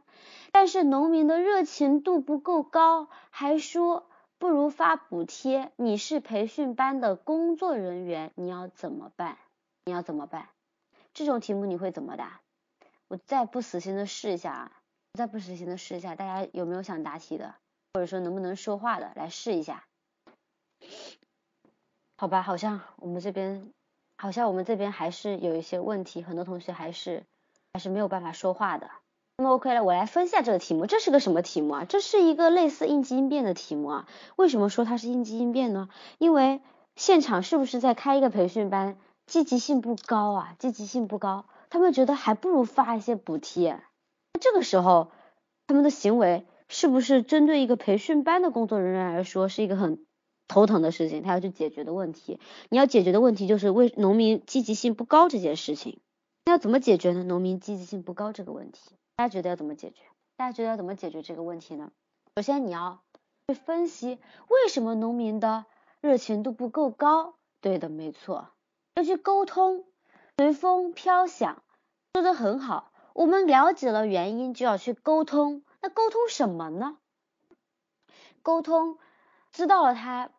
[0.52, 4.08] 但是农民的热情度不够高，还说。
[4.42, 5.70] 不如发补贴。
[5.76, 9.38] 你是培训班的工作人员，你要怎么办？
[9.84, 10.48] 你要怎么办？
[11.14, 12.40] 这种题目你会怎么答？
[13.06, 14.72] 我再不死心的试一下啊！
[15.14, 17.54] 再不死心的试一下，大家有没有想答题的，
[17.94, 19.84] 或者说能不能说话的，来试一下？
[22.16, 23.72] 好吧，好像我们这边，
[24.16, 27.22] 好像我们这边还是有一些问题，很多同学还是
[27.72, 28.90] 还是没有办法说话的。
[29.38, 31.84] 那么 OK 了，我来分析下这个题目，这是个什么题目啊？
[31.84, 34.08] 这是一个类似应急应变的题目啊。
[34.36, 35.88] 为什么说它是应急应变呢？
[36.18, 36.60] 因为
[36.96, 43.82] 现场是不是在开一个培训班，积极性不高啊，积极性不高，他们觉得还不如发一些补贴。
[44.34, 45.10] 那这个时候，
[45.66, 50.04] 他们的行为是不是针对一个培训班的工作人员来说是一个很
[50.46, 51.22] 头疼的事情？
[51.22, 55.98] 他要去解决的问题，你要解决的问题就是为农民积极性不高这件事情，
[56.44, 57.24] 那要怎么解决呢？
[57.24, 58.80] 农民积极性不高这个问题。
[59.22, 60.02] 大家觉得要怎么解决？
[60.36, 61.92] 大家觉得要怎么解决这个问题呢？
[62.34, 63.04] 首先你要
[63.46, 64.18] 去分析
[64.48, 65.64] 为什么农民的
[66.00, 67.36] 热情度不够高。
[67.60, 68.48] 对的，没错，
[68.96, 69.84] 要去沟通。
[70.36, 71.62] 随风飘响，
[72.14, 72.90] 说的很好。
[73.14, 75.62] 我们了解了原因，就要去沟通。
[75.80, 76.98] 那沟通什么呢？
[78.42, 78.98] 沟通，
[79.52, 80.30] 知道了他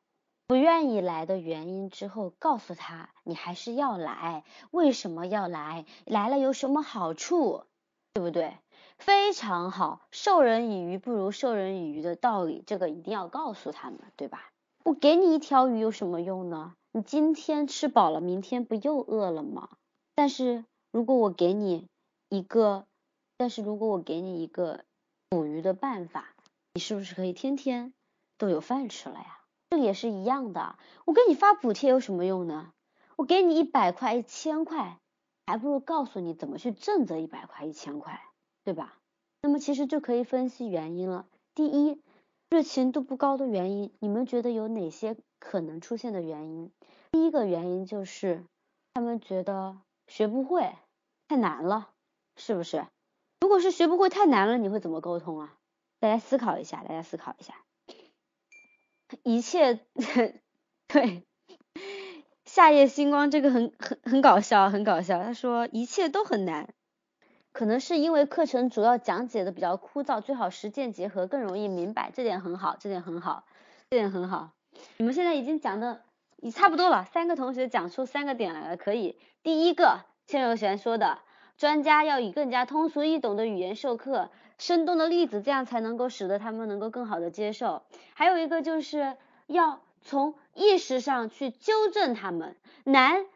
[0.45, 5.85] 不愿意来的原因之后，告诉他你还是要来，为什么要来？
[6.03, 7.63] 来了有什么好处？
[8.11, 8.57] 对不对？
[9.03, 14.49] 非常好，授人以鱼不如授人以渔的道理，这个一定要告诉他们，对吧？
[14.85, 16.73] 我给你一条鱼有什么用呢？
[16.93, 19.67] 你今天吃饱了，明天不又饿了吗？
[20.15, 21.89] 但是如果我给你
[22.29, 22.85] 一个，
[23.35, 24.85] 但是如果我给你一个
[25.27, 26.29] 捕鱼的办法，
[26.73, 27.93] 你是不是可以天天
[28.37, 29.41] 都有饭吃了呀？
[29.71, 32.71] 这也是一样的，我给你发补贴有什么用呢？
[33.17, 34.97] 我给你一百块、一千块，
[35.45, 38.21] 还不如告诉你怎么去挣这一百块、一千块。
[38.63, 38.97] 对吧？
[39.41, 41.25] 那么其实就可以分析原因了。
[41.53, 42.01] 第一，
[42.49, 46.71] 热情度不高的原因，你们觉得有哪些可能出现的原因？
[47.11, 48.43] 第一个原因就是
[48.93, 50.73] 他们觉得学不会，
[51.27, 51.89] 太难了，
[52.37, 52.85] 是不是？
[53.41, 55.57] 如果是学不会太难了，你会怎么沟通啊？
[55.99, 57.53] 大家思考一下，大家思考一下。
[59.23, 59.79] 一切
[60.87, 61.23] 对，
[62.45, 65.21] 夏夜星光这个很很很搞笑，很搞笑。
[65.21, 66.73] 他说一切都很难。
[67.53, 73.45] 可能是因为课程主要讲解的比较枯燥，最好实践结合，更容易明白，这点很好，这点很好，
[73.91, 74.49] 这点很好。
[74.97, 76.01] 你们现在已经讲的
[76.37, 79.19] 也差不多了，三个同学讲出三个点来了，可以。
[79.43, 81.19] 第一个，千柔璇说的，
[81.55, 87.83] 专家要以更加通俗易懂的语言授课，生动的例子，这样才能够使得他们能够更好的接受。
[88.15, 93.27] 还有一个就是要从意识上去纠正他们，难，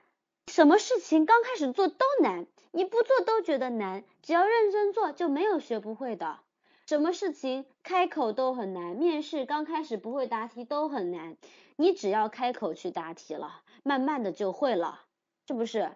[0.47, 2.47] 什么事情刚开始做都难。
[2.71, 6.39] 你不做都觉得难，只要认真做就没有学不会的。
[6.85, 11.35] 什么事情开口都很难，面试刚开始不会答题都很难，
[11.75, 15.01] 你只要开口去答题了，慢慢的就会了，
[15.47, 15.91] 是不是？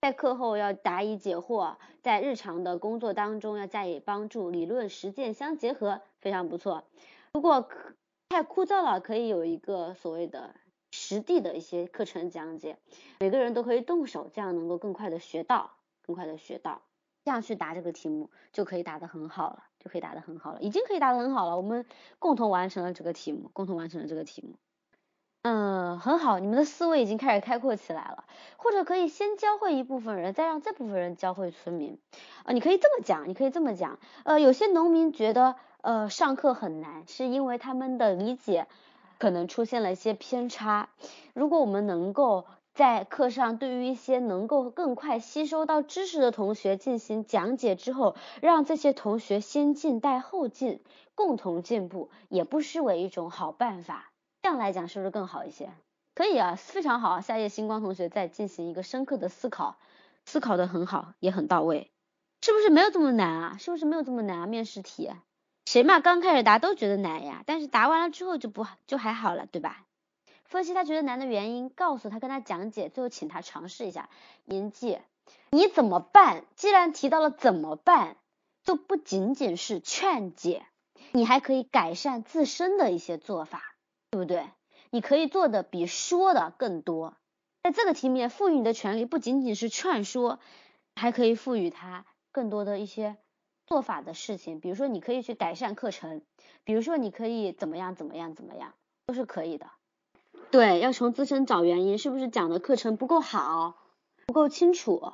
[0.00, 6.82] 在课后要答疑解惑，在日常的工作当中要加以帮助，理论实践相结合，非常不错。
[7.32, 7.68] 如果
[8.30, 10.56] 太枯燥了，可以有一个所谓的
[10.90, 12.78] 实地的一些课程讲解，
[13.20, 15.70] 每个人都可以动手，这样能够更快的学到。
[16.04, 16.82] 更快的学到，
[17.24, 21.56] 这样去答这个题目就可以答得很好了，就可以答得很好了，已经可以答得很好了。
[21.56, 21.86] 我们
[22.18, 24.54] 共同完成了这个题目，共同完成了这个题目。
[25.44, 28.24] 嗯，很好，你们的思维已经开始开阔起来了。
[28.58, 31.98] 或者可以先教会一部分人，再让这部分人教会村民。
[32.44, 33.98] 啊，你可以这么讲，你可以这么讲。
[34.24, 38.68] 呃，有些农民觉得，呃，上课很难，是因为他们的理解
[39.18, 40.90] 可能出现了一些偏差。
[41.34, 50.80] 如果我们能够在课上对于一些能够更快吸收到知识的同学进行讲解之后，让这些同学先进带后进，
[51.14, 54.10] 共同进步，也不失为一种好办法。
[54.40, 55.70] 这样来讲是不是更好一些？
[56.14, 57.20] 可以啊，非常好。
[57.20, 59.76] 夏夜星光同学在进行一个深刻的思考，
[60.24, 61.90] 思考的很好，也很到位。
[62.40, 63.56] 是不是没有这么难啊？
[63.58, 64.46] 是不是没有这么难啊？
[64.46, 65.10] 面试题，
[65.66, 69.84] 谁嘛刚开始答都觉得难呀，但是答完了之后就不就还好了，对吧？
[70.52, 74.08] 分析他觉得难的原因，告诉他跟他讲解，最后请他尝试一下。
[74.44, 74.98] 银记，
[75.50, 76.44] 你怎么办？
[76.54, 78.16] 既然提到了怎么办，
[78.62, 80.64] 就不仅仅是劝解，
[81.10, 83.62] 你还可以改善自身的一些做法。
[84.10, 84.44] 对不对？
[84.90, 87.16] 你可以做的比说的更多。
[87.62, 90.38] 在这个题里面，赋予你的权利不仅仅是劝说，
[90.94, 93.16] 还可以赋予他更多的一些
[93.66, 94.60] 做法的事情。
[94.60, 96.20] 比如说，你可以去改善课程，
[96.64, 98.74] 比如说，你可以怎么样怎么样怎么样，
[99.06, 99.70] 都是可以的。
[100.52, 103.74] 对，要从自身找原因，是不是讲的课程不够好，
[104.26, 105.12] 不够清楚，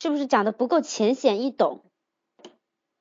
[0.00, 1.84] 是不是讲的不够浅显易懂？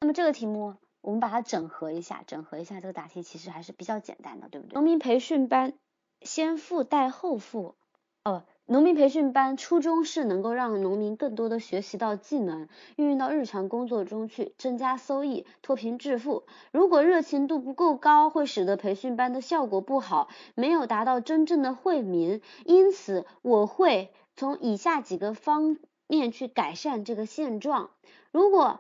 [0.02, 0.76] 那么这个题目。
[1.02, 4.74] 我们把它整合一下，整合一下这个答题其实还是比较简单的，对不对？
[4.74, 5.78] 农民培训班
[6.22, 7.76] 先富带后富，
[8.24, 16.46] 哦，农民培训班初衷是能够让农民更多的学习到技能，运用到日常工作中去，增加收益，脱贫致富。
[16.72, 22.42] 如果热情度不够高，会使得培训班的效果不好，没有达到真正的惠民。
[22.66, 27.92] 因此，我会从以下几个方面去改善这个现状。
[28.32, 28.80] 如果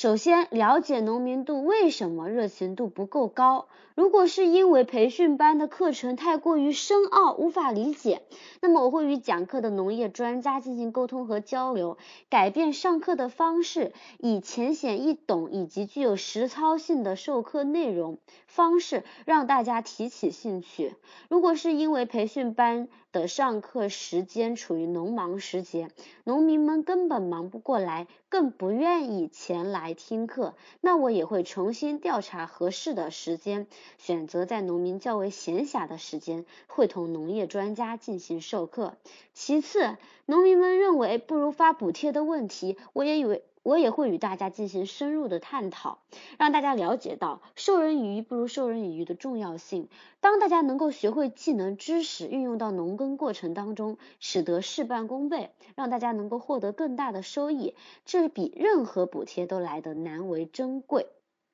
[0.00, 3.66] 首先，了解农民度为什么热情度不够高。
[3.96, 8.22] 如果是因为培训班的课程太过于深奥，无法理解，
[8.60, 11.98] 那么我会与讲课的农业专家进行沟通和交流，
[12.30, 20.94] 改变上课的方式，以浅显易懂以及具有实操性的授课内容方式，让大家提起兴趣。
[21.28, 25.90] 如果是因为培训班的上课时间处于农忙时节，
[26.24, 33.66] 农民们根本忙不过来，更不愿意前来听课，那我也会重新调查合适的时间。
[33.96, 38.96] 选择在农民较为闲暇的时间，会同农业专家进行授课。
[39.32, 39.96] 其次，
[40.26, 45.98] 农民们认为不如发补贴的问题，我也以为我也会与大家进行深入的探讨，
[46.38, 49.90] 让大家了解到授人以鱼不如授人以渔的重要性。
[50.20, 57.74] 当大家能够学会技能知识，运用到农耕过程当中，使得事半功倍，让大家能够获得更大的收益，
[58.06, 61.06] 这比任何补贴都来得难为珍贵。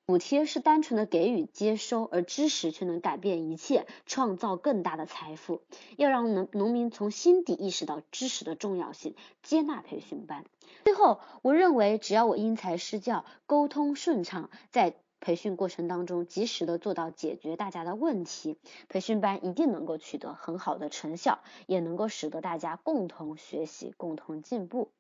[0.07, 5.63] 补贴是单纯的给予接收，而知识却能改变一切，创造更大的财富。
[5.97, 10.45] 要让农农民从心底意识到知识的重要性，接纳培训班。
[10.85, 18.59] 最后，我认为只要我因材施教，沟通顺畅，在培训过程当中及时的做到解决大家的问题，
[18.91, 24.91] 培训班一定能够取得很好的成效，也能够使得大家共同学习、共同进步。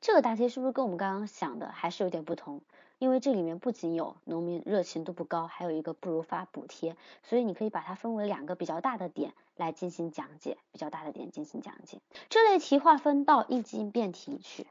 [0.00, 2.62] 这个答题是不是跟我们刚刚想的还是有点不同？
[3.02, 12.00] 因为这里面不仅有农民热情度不高，还有一个不如发补贴，所以你可以把它分为两个比较大的点来进行讲解，比较大的点进行讲解。
[12.28, 14.68] 这类题划分到应急应变题去。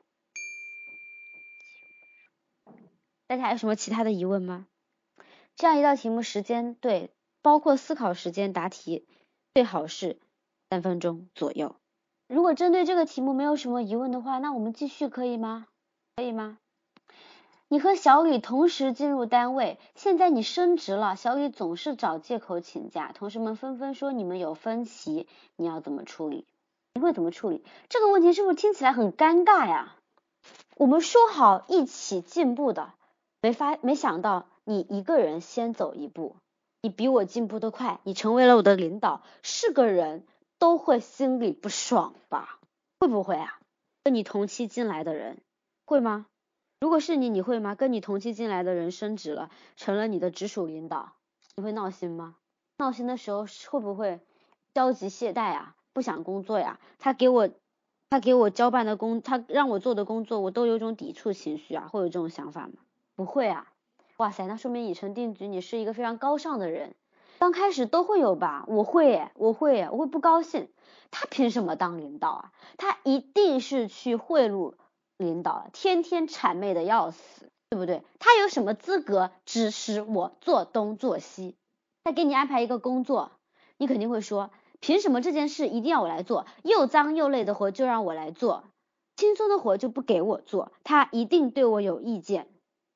[3.28, 4.66] 大家还有什么其他的疑问吗？
[5.58, 7.12] 这样一道题目时间对，
[7.42, 9.06] 包括思考时间答题
[9.54, 10.22] 最好是
[10.70, 11.76] 三分钟左右。
[12.30, 15.68] 如果针对这个题目没有什么疑问的话，那我们继续可以吗？
[16.16, 16.60] 可以吗？
[17.72, 26.46] 你和小李同时进入单位，现在你升职了，小李总是找借口请假，同事们纷纷说你们有分歧，你要怎么处理？
[26.94, 27.64] 你会怎么处理？
[27.88, 29.96] 这个问题是不是听起来很尴尬呀？
[30.76, 32.92] 我们说好一起进步的，
[33.42, 36.36] 没发没想到你一个人先走一步，
[36.82, 40.26] 你比我进步的快，你成为了我的领导，是个人
[40.60, 42.60] 都会心里不爽吧？
[43.00, 43.62] 会不会啊？
[44.04, 45.38] 跟你同期进来的人
[45.86, 46.26] 会吗？
[46.82, 47.76] 如果是你，你会吗？
[47.76, 51.14] 跟你同期进来的人升职了，成了你的直属领导，
[51.56, 52.38] 你会闹心吗？
[52.80, 54.20] 闹心的时候会不会
[54.74, 55.76] 焦急懈怠啊？
[55.94, 56.80] 不想工作呀？
[56.98, 57.48] 他给我
[58.10, 61.88] 他给我交办的工，他让我做的工作，我都有种抵触情绪啊？
[61.88, 62.74] 会有这种想法吗？
[63.16, 63.72] 不会啊！
[64.18, 66.96] 哇塞，那说明已成定局，你是一个非常高尚的人。
[67.38, 68.66] 刚开始都会有吧？
[68.68, 70.68] 我会，我会，我会不高兴。
[71.12, 72.52] 他凭什么当领导啊？
[72.78, 74.74] 他一定是去贿赂。
[75.22, 78.04] 领导天天谄媚的要死，对不对？
[78.20, 81.56] 他有什么资格指使我做东做西？
[82.04, 83.32] 他给你安排一个工作，
[83.78, 84.50] 你肯定会说
[84.80, 86.46] 凭什么这件事一定要我来做？
[86.64, 88.64] 又脏又累的活就让我来做，
[89.16, 92.48] 轻松的活就不给我做，他一定对我有意见，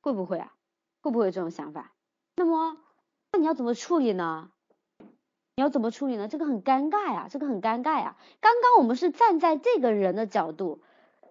[0.02, 0.52] 会不会啊？
[1.02, 1.94] 会不会有这种想法？
[2.36, 2.78] 那么，
[3.32, 4.50] 那你要怎么处理呢？
[5.58, 6.28] 你要怎么处理呢？
[6.28, 8.18] 这个很尴尬呀，这个很尴尬呀。
[8.42, 10.82] 刚刚我们是站在这个人的角度，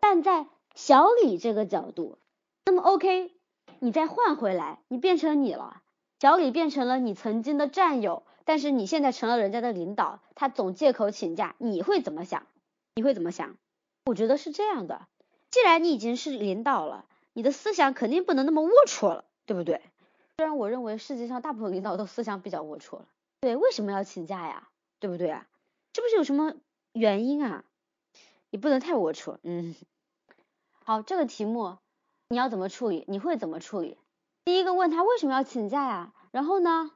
[0.00, 2.18] 站在小李这个角度，
[2.66, 3.32] 那么 OK，
[3.78, 5.82] 你再换回来，你变成你了，
[6.20, 12.46] 小李变成了你曾经的战友，但是你现在成了人家的领导，他总借口请假，你会怎么想？
[12.96, 13.56] 你会怎么想？
[14.06, 15.06] 我觉得是这样的，
[15.50, 19.80] 既然你已经是领导了，你的思想肯定不能那么龌龊了，对不对？
[20.36, 23.06] 虽然我认为世界上大部分领导都思想比较龌龊了。
[23.40, 24.68] 对，为什么要请假呀？
[24.98, 25.46] 对不对啊？
[25.94, 26.54] 是不是有什么
[26.92, 27.64] 原因啊？
[28.50, 29.36] 你不能太龌龊。
[29.42, 29.76] 嗯，
[30.86, 31.78] 好，这个题目
[32.28, 33.06] 你要怎么处理？
[33.08, 33.96] 你会怎么处理？
[34.44, 36.12] 第一个问他为什么要请假呀？
[36.30, 36.90] 然后呢？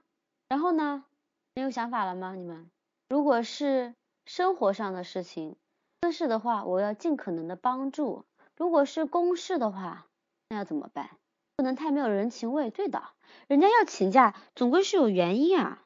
[0.46, 1.06] 然后呢？
[1.54, 2.34] 没有想法了吗？
[2.34, 2.70] 你们？
[3.08, 3.94] 如果是
[4.26, 5.56] 生活上的事情，
[6.02, 8.24] 私事的话，我要尽可能的帮助；
[8.58, 10.06] 如果是公事的话，
[10.50, 11.08] 那要怎么办？
[11.56, 12.68] 不能太没有人情味。
[12.68, 13.02] 对的，
[13.46, 15.82] 人家要请假，总归是有原因啊。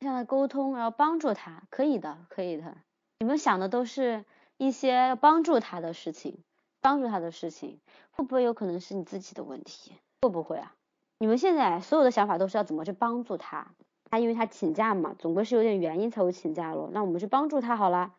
[0.00, 2.76] 向他沟通，然后帮助他，可以的，可以的。
[3.18, 4.26] 你们想的都是
[4.58, 6.44] 一些帮助他的事情，
[6.86, 7.80] 帮助他的事情，
[8.12, 9.90] 会不会有可能是你自己的问题？
[10.22, 10.72] 会不会啊？
[11.18, 13.74] 你们现在所有的想法都是要怎么去帮助他？
[14.08, 16.88] 他因为他请假嘛，总归是有点原因才会请假咯。
[16.92, 18.14] 那我们去帮助他好了。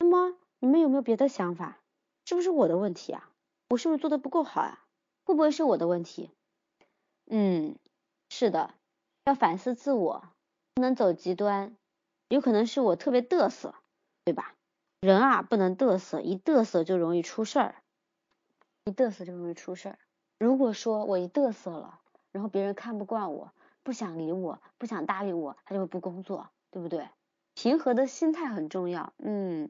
[0.00, 1.78] 那么你们有没有别的想法？
[2.24, 3.30] 是不是我的问题啊？
[3.68, 4.84] 我是不是做的不够好啊？
[5.24, 6.30] 会不会是我的问题？
[7.30, 7.76] 嗯，
[8.30, 8.74] 是的，
[9.26, 10.24] 要反思自我。
[10.74, 11.76] 不能走极端，
[12.28, 13.76] 有可能是我特别嘚瑟，
[14.24, 14.54] 对吧？
[15.00, 17.76] 人啊，不能嘚瑟，一嘚瑟就容易出事儿，
[18.88, 19.98] 一嘚瑟就容易出事儿。
[20.38, 22.00] 如果说我一嘚瑟了，
[22.32, 27.08] 然后别人看不惯我，不想理我，不想搭理我，他就会不工作，对不对？
[27.54, 29.12] 平和的心态很重要。
[29.18, 29.68] 嗯，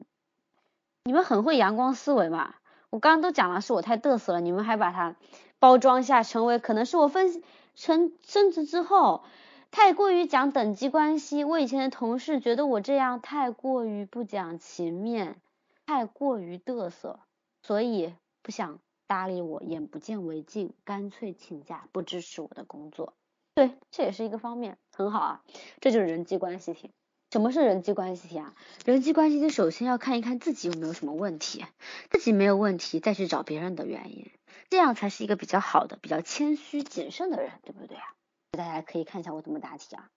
[1.03, 2.55] 你们很会阳光思维嘛？
[2.89, 5.15] 我刚刚都讲了，是我太嘚瑟了，你们还把它
[5.59, 7.43] 包装下，成为可能是我分
[7.75, 9.23] 成升职之后。
[9.71, 15.39] 太过于讲等级关系，我以前的同事觉得我这样太过于不讲情面，
[15.85, 17.19] 太过于嘚瑟，
[17.61, 18.79] 所以不想
[19.09, 23.15] 搭理我，眼不见为净，干脆请假，不支持我的工作。
[23.55, 25.43] 对，这也是一个方面，很好啊，
[25.81, 26.91] 这就是人际关系题。
[27.31, 28.53] 什么是人际关系题啊？
[28.85, 31.65] 人际关系题首先要看一看自己有没有什么问题，
[32.11, 34.29] 自己没有问题，再去找别人的原因，
[34.69, 38.03] 这样才是一个比较好的、比较谦虚谨慎的人，对不对啊？
[38.51, 40.07] 大家可以看一下我怎么答题啊。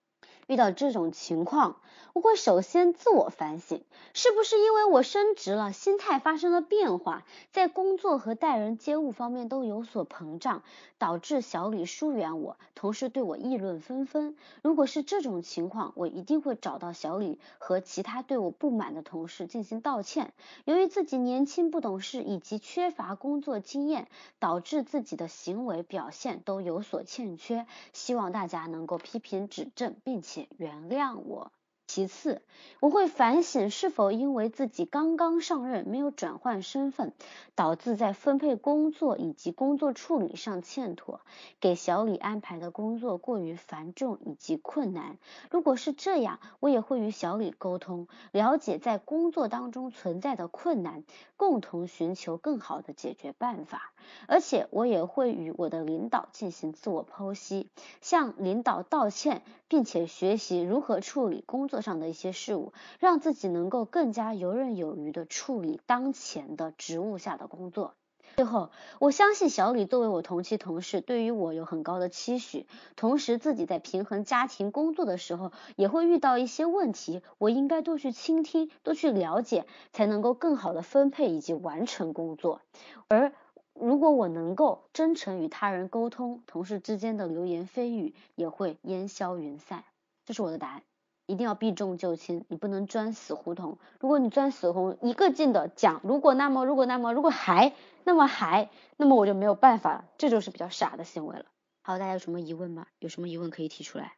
[0.53, 1.77] 遇到这种情况，
[2.13, 3.83] 我会首先自我反省，
[4.13, 10.63] 是不是因为我升职了，心态发生了变化，在工作和待人接物方面都有所膨胀，
[10.99, 14.37] 导致小李疏远我，同事对我议论纷纷。
[14.61, 20.35] 如果是这种情况，我一定会找到小李和其他对我不满的同事进行道歉。
[20.67, 24.07] 由于自己年轻不懂事以及缺乏工作经验，
[24.39, 30.42] 导致自己的行为表现都有所欠缺，希望大家能够批评指正，并且。
[30.59, 31.53] 原谅我。
[31.93, 32.41] 其次，
[32.81, 37.13] 我会反省是否因为自己刚刚上任，没有转换身份，
[37.55, 41.21] 导致在分配工作以及工作处理上欠妥，
[41.61, 45.19] 给小李安排的工作过于繁重以及困难。
[45.51, 51.05] 如果是这样，我也会与小李沟通，了解在工作当中存在的困难，
[51.37, 53.93] 共同寻求更好的解决办法。
[54.27, 57.69] 而且，我也会与我的领导进行自我剖析，
[58.01, 61.82] 向领导道歉，并且学习如何处理工作。
[61.83, 67.95] 上的一些事物，让自己能够更加游刃有余的处理当前的职务下的工作。
[68.37, 72.67] 最后，我相信小李作为我同期同事，对于我有很高的期许。
[72.97, 82.63] 同时，自己在平衡家庭工作的时候，也会遇到一些问题，我应该多去倾听，多去了解，才能够更好的分配以及完成工作。
[83.09, 83.33] 而
[83.75, 89.85] 如果我能够真诚与他人沟通，同事之间的流言蜚语也会烟消云散。
[90.25, 90.83] 这是我的答案。
[91.27, 93.79] 一定要避重就轻，你不能钻死胡同。
[94.01, 97.73] 如果你钻死胡同，一个劲的讲，如果那么，如果那么，如果还
[98.05, 101.45] 那么还，那么我就没有办法了，这就是比较傻的行为了。
[101.83, 102.87] 好，大家有什么疑问吗？
[102.99, 104.15] 有什么疑问可以提出来？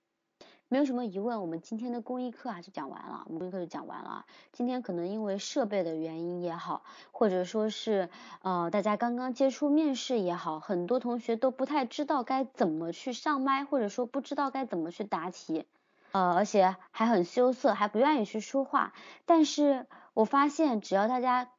[0.68, 4.24] 没有什么疑问，我们今天的公益课啊就讲完了，我们公益课就讲完了。
[4.50, 6.82] 今天可能因为设备的原因也好，
[7.12, 8.08] 或者说是
[8.40, 15.66] 呃大家刚刚接触面试也好，很多同学都不太知道该怎么去上麦，或者说不知道该怎么去答题。
[16.14, 18.92] 呃，而且还很羞涩，还不愿意去说话。
[19.26, 21.50] 但是我发现，只要大家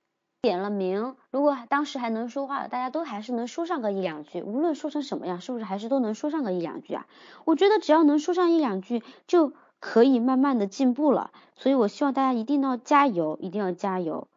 [0.42, 4.42] 点了名，如果当时还能说话，大家都还是能说上个一两句。
[4.42, 7.06] 无论说成什么样，是不是还是都能说上个一两句啊？
[7.44, 9.52] 我觉得只要能说上一两句就
[9.82, 11.32] 可以慢慢的进步了。
[11.58, 14.30] 所以我希望大家一定要加油，一定要加油。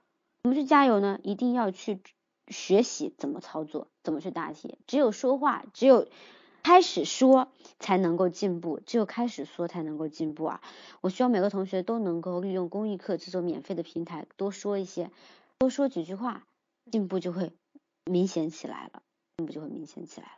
[0.43, 1.21] 怎么去加油呢？
[1.23, 2.01] 一定要去
[2.49, 4.79] 学习怎么操作，怎么去答题。
[4.89, 6.09] 只有说话，只有
[6.69, 7.49] 开始说
[7.79, 10.61] 才能够进步，只有开始说才能够进步啊！
[11.01, 15.11] 我希望每个同学都能够利用公益课这种免费的平台，多说一些，
[15.57, 16.45] 多说几句话，
[16.91, 17.55] 进步就会
[18.05, 19.03] 明显起来了，
[19.39, 20.33] 进步就会明显起来了。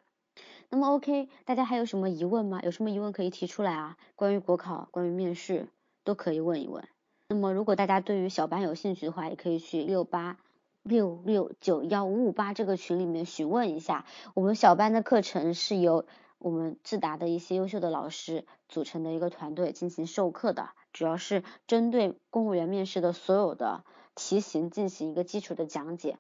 [0.69, 2.61] 那么 OK，大家还有什么疑问吗？
[2.63, 3.97] 有什么疑问可以提出来啊？
[4.15, 5.67] 关于国考，关于面试，
[6.05, 6.87] 都可以问一问。
[7.27, 10.39] 那么，如果大家对于小班有兴趣的话，也可以去六八
[10.83, 14.07] 六六九幺五五八这个群里面询问一下。
[14.35, 16.07] 我们小班的课程是由
[16.39, 26.19] 我们智达的一些优秀的老师组成的一个团队进行授课的，主要是针对公务员面试的所有的题型进行一个基础的讲解，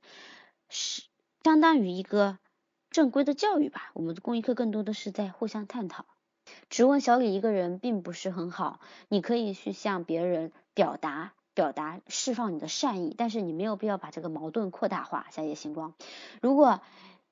[0.68, 1.02] 是
[1.42, 2.38] 相当于一个
[2.90, 3.90] 正规的教育吧。
[3.94, 6.04] 我们的公益课更多的是在互相探讨。
[6.68, 15.26] 只问小李一个人并不是很好，你可以去向别人表达、表达、释放你的善意，但是你没有必要把这个矛盾扩大化。
[15.30, 15.92] 夏夜星光，
[16.40, 16.80] 如果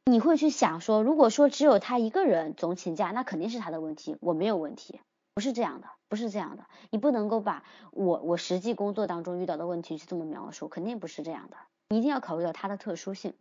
[0.04, 5.00] 你会去想说，如果说只有他一个人总请假，那肯定是他的问题，我没有问题，
[5.32, 11.56] 不是这样的，不是这样的，你不能够把我我实际工作当中遇到的问题去这么描述，肯定不是这样的，
[11.88, 13.32] 你一定要考虑到他的特殊性，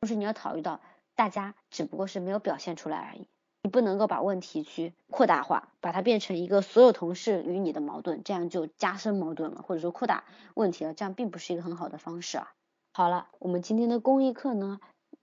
[0.00, 0.80] 同时你要考虑到
[1.16, 3.26] 大家只不过是没有表现出来而已。
[3.66, 10.22] 你不能够把问题去扩大化，把它变成一个所有同事与你的矛盾，这样就加深矛盾了，或者说扩大
[10.54, 12.52] 问题了，这样并不是一个很好的方式啊。
[12.92, 14.78] 好了，我们今天的公益课呢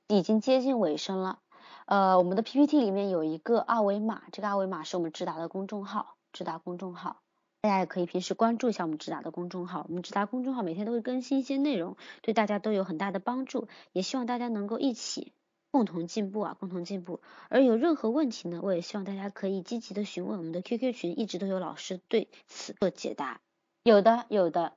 [0.09, 1.39] 已经接近尾声了，
[1.85, 7.21] 呃，我们的 PPT 里面有一个二维码，这个二维码是我们智达的公众号，智达公众号，
[7.61, 15.31] 大家也可以平时关注一下我们智达的公众号，我们智达公众号每天都会更新一些内容，对大家都有很大的帮助，也希望大家能够一起。
[15.73, 17.19] 共同进步啊，共同进步。
[17.49, 23.41] 而有任何问题呢，我也希望大家可以积极的询问我们的 QQ 群，一直都有老师对此做解答。
[23.81, 24.73] 有的，有的，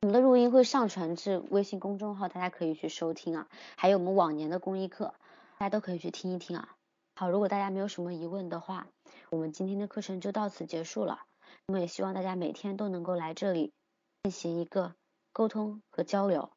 [0.00, 3.46] 我们的录音会上传至微信公众号，大家可以去收听啊。
[3.76, 5.12] 还有我们往年的公益课，
[5.58, 6.74] 大家都可以去听一听啊。
[7.14, 8.86] 好，如果大家没有什么疑问的话，
[9.28, 11.20] 我们今天的课程就到此结束了。
[11.66, 13.70] 那么也希望大家每天都能够来这里
[14.22, 14.94] 进行一个
[15.34, 16.50] 沟通和交流。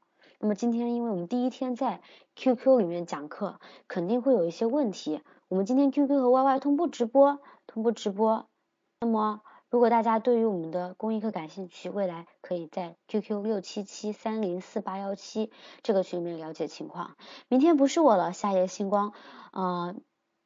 [0.43, 2.01] 那么今天，因为我们第一天在
[2.35, 5.21] QQ 里面讲课，肯定会有一些问题。
[5.49, 8.47] 我们今天 QQ 和 YY 同步直播，同步直播。
[9.01, 15.51] 那么，如果大家对于我们的公益课感兴趣，未来可以在 QQ 六七七三零四八幺七
[15.83, 17.15] 这个群里面了解情况。
[17.47, 19.13] 明天不是我了，夏夜星光。
[19.53, 19.93] 呃，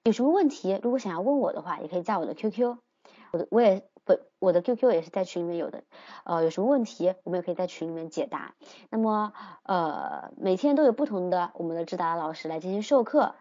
[0.03, 2.75] 有什么问题，如果想要问我的话，也可以加我的 QQ。
[3.31, 3.87] 我的我也。
[4.05, 5.83] 不，我的 QQ 也是在群里面有的，
[6.23, 8.53] 呃，有什么问题我们也可以在群里面解答。
[8.89, 9.33] 那么，
[9.63, 13.33] 呃，每天都有不同的我们的智达老师来进行授课，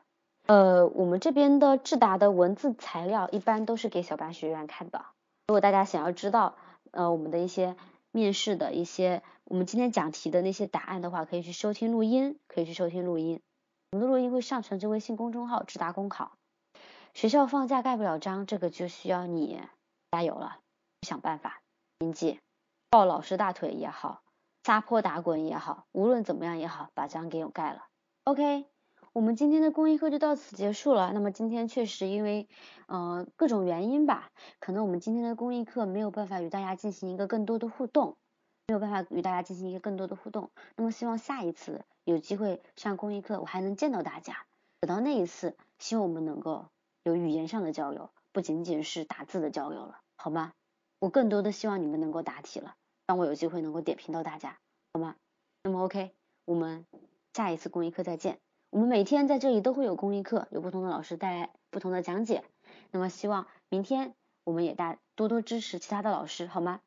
[0.47, 5.05] 呃，我们这边的智达的文字材料一般都是给小班学员看的。
[5.47, 6.57] 如果大家想要知道，
[6.91, 7.77] 呃，我们的一些
[8.11, 13.43] 面试的一些，我们今天讲题的那些答案的话，可以去收听录音，可以去收听录音。
[13.93, 16.33] 我们的录音会上传至微信公众号智达公考。
[17.13, 19.61] 学校放假盖不了章，这个就需要你。
[20.15, 20.61] 加油了，
[21.03, 21.61] 想办法，
[21.99, 22.39] 铭记，
[22.89, 24.23] 抱老师大腿也好，
[24.63, 27.87] 撒泼打滚也好，无论怎么样也好，把章给我盖了。
[28.23, 28.65] OK，
[29.13, 31.11] 我们今天的公益课就到此结束了。
[31.13, 32.49] 那么今天确实因为
[32.87, 38.17] 呃各种原因吧，可能我们今天的公益课没有办法与大家进行一个更多的互动，
[38.69, 40.53] 没有办法与大家进行一个更多的互动。
[40.77, 44.47] 那么希望下一次有机会上公益课，我还能见到大家。
[44.79, 46.67] 等到那一次，希望我们能够
[47.03, 50.03] 有语言上的交流，不仅仅是打字的交流了。
[50.25, 50.55] 好吗？
[51.01, 52.77] 我更多的希望你们能够答题了，
[53.07, 54.57] 让我有机会能够点评到大家，
[54.95, 55.17] 好吗？
[55.63, 56.13] 那么 OK，
[56.47, 56.87] 我们
[57.35, 58.39] 下一次公益课再见。
[58.71, 62.43] 我们每天在这里都会有公益课，有不同的老师带来不同的讲解。
[62.91, 64.15] 那么希望明天
[64.45, 66.81] 我们也大多多支持其他的老师，好吗？